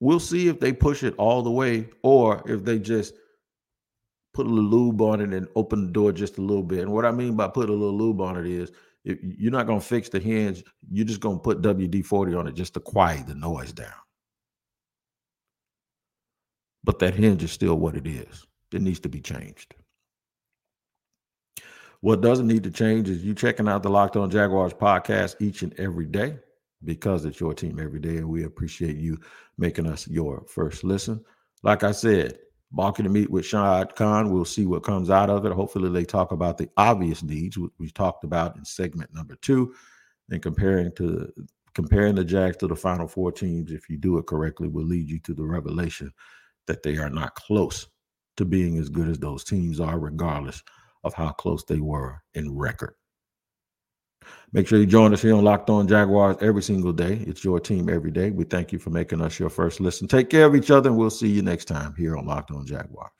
We'll 0.00 0.20
see 0.20 0.48
if 0.48 0.60
they 0.60 0.72
push 0.72 1.02
it 1.02 1.14
all 1.16 1.42
the 1.42 1.50
way 1.50 1.88
or 2.02 2.42
if 2.48 2.64
they 2.64 2.78
just 2.78 3.14
put 4.34 4.46
a 4.46 4.50
little 4.50 4.70
lube 4.70 5.00
on 5.00 5.22
it 5.22 5.32
and 5.32 5.48
open 5.56 5.86
the 5.86 5.92
door 5.92 6.12
just 6.12 6.36
a 6.36 6.42
little 6.42 6.62
bit. 6.62 6.80
And 6.80 6.92
what 6.92 7.06
I 7.06 7.10
mean 7.10 7.34
by 7.34 7.48
put 7.48 7.70
a 7.70 7.72
little 7.72 7.96
lube 7.96 8.20
on 8.20 8.36
it 8.36 8.46
is 8.46 8.70
if 9.04 9.18
you're 9.22 9.52
not 9.52 9.66
going 9.66 9.80
to 9.80 9.86
fix 9.86 10.10
the 10.10 10.20
hinge, 10.20 10.62
you're 10.90 11.06
just 11.06 11.20
going 11.20 11.36
to 11.36 11.42
put 11.42 11.62
WD 11.62 12.04
40 12.04 12.34
on 12.34 12.46
it 12.46 12.54
just 12.54 12.74
to 12.74 12.80
quiet 12.80 13.26
the 13.26 13.34
noise 13.34 13.72
down 13.72 13.94
but 16.86 17.00
that 17.00 17.14
hinge 17.14 17.42
is 17.42 17.50
still 17.50 17.74
what 17.74 17.96
it 17.96 18.06
is. 18.06 18.46
It 18.72 18.80
needs 18.80 19.00
to 19.00 19.08
be 19.08 19.20
changed. 19.20 19.74
What 22.00 22.20
doesn't 22.20 22.46
need 22.46 22.62
to 22.62 22.70
change 22.70 23.10
is 23.10 23.24
you 23.24 23.34
checking 23.34 23.68
out 23.68 23.82
the 23.82 23.90
Locked 23.90 24.16
On 24.16 24.30
Jaguars 24.30 24.72
podcast 24.72 25.34
each 25.40 25.62
and 25.62 25.78
every 25.80 26.06
day 26.06 26.38
because 26.84 27.24
it's 27.24 27.40
your 27.40 27.54
team 27.54 27.80
every 27.80 27.98
day, 27.98 28.18
and 28.18 28.28
we 28.28 28.44
appreciate 28.44 28.96
you 28.96 29.18
making 29.58 29.86
us 29.86 30.06
your 30.06 30.44
first 30.46 30.84
listen. 30.84 31.24
Like 31.64 31.82
I 31.82 31.90
said, 31.90 32.38
Baalke 32.72 33.02
to 33.02 33.08
meet 33.08 33.30
with 33.30 33.46
Shad 33.46 33.96
Khan. 33.96 34.30
We'll 34.30 34.44
see 34.44 34.66
what 34.66 34.84
comes 34.84 35.10
out 35.10 35.30
of 35.30 35.44
it. 35.44 35.52
Hopefully, 35.52 35.88
they 35.88 36.04
talk 36.04 36.30
about 36.30 36.58
the 36.58 36.68
obvious 36.76 37.22
needs 37.22 37.58
we 37.78 37.90
talked 37.90 38.22
about 38.22 38.56
in 38.56 38.64
segment 38.64 39.12
number 39.12 39.36
two, 39.42 39.74
and 40.30 40.40
comparing 40.40 40.92
to 40.96 41.32
comparing 41.74 42.14
the 42.14 42.24
Jags 42.24 42.58
to 42.58 42.68
the 42.68 42.76
final 42.76 43.08
four 43.08 43.32
teams, 43.32 43.72
if 43.72 43.88
you 43.90 43.96
do 43.96 44.18
it 44.18 44.26
correctly, 44.26 44.68
will 44.68 44.84
lead 44.84 45.08
you 45.08 45.18
to 45.20 45.34
the 45.34 45.44
revelation 45.44 46.12
that 46.66 46.82
they 46.82 46.98
are 46.98 47.10
not 47.10 47.34
close 47.34 47.86
to 48.36 48.44
being 48.44 48.78
as 48.78 48.88
good 48.88 49.08
as 49.08 49.18
those 49.18 49.44
teams 49.44 49.80
are, 49.80 49.98
regardless 49.98 50.62
of 51.04 51.14
how 51.14 51.30
close 51.30 51.64
they 51.64 51.80
were 51.80 52.20
in 52.34 52.56
record. 52.56 52.94
Make 54.52 54.66
sure 54.66 54.78
you 54.78 54.86
join 54.86 55.12
us 55.12 55.22
here 55.22 55.34
on 55.34 55.44
Locked 55.44 55.70
On 55.70 55.86
Jaguars 55.86 56.36
every 56.40 56.62
single 56.62 56.92
day. 56.92 57.24
It's 57.26 57.44
your 57.44 57.60
team 57.60 57.88
every 57.88 58.10
day. 58.10 58.30
We 58.30 58.44
thank 58.44 58.72
you 58.72 58.78
for 58.78 58.90
making 58.90 59.20
us 59.20 59.38
your 59.38 59.50
first 59.50 59.80
listen. 59.80 60.08
Take 60.08 60.30
care 60.30 60.46
of 60.46 60.56
each 60.56 60.70
other, 60.70 60.90
and 60.90 60.98
we'll 60.98 61.10
see 61.10 61.28
you 61.28 61.42
next 61.42 61.66
time 61.66 61.94
here 61.96 62.16
on 62.16 62.26
Locked 62.26 62.50
On 62.50 62.66
Jaguars. 62.66 63.10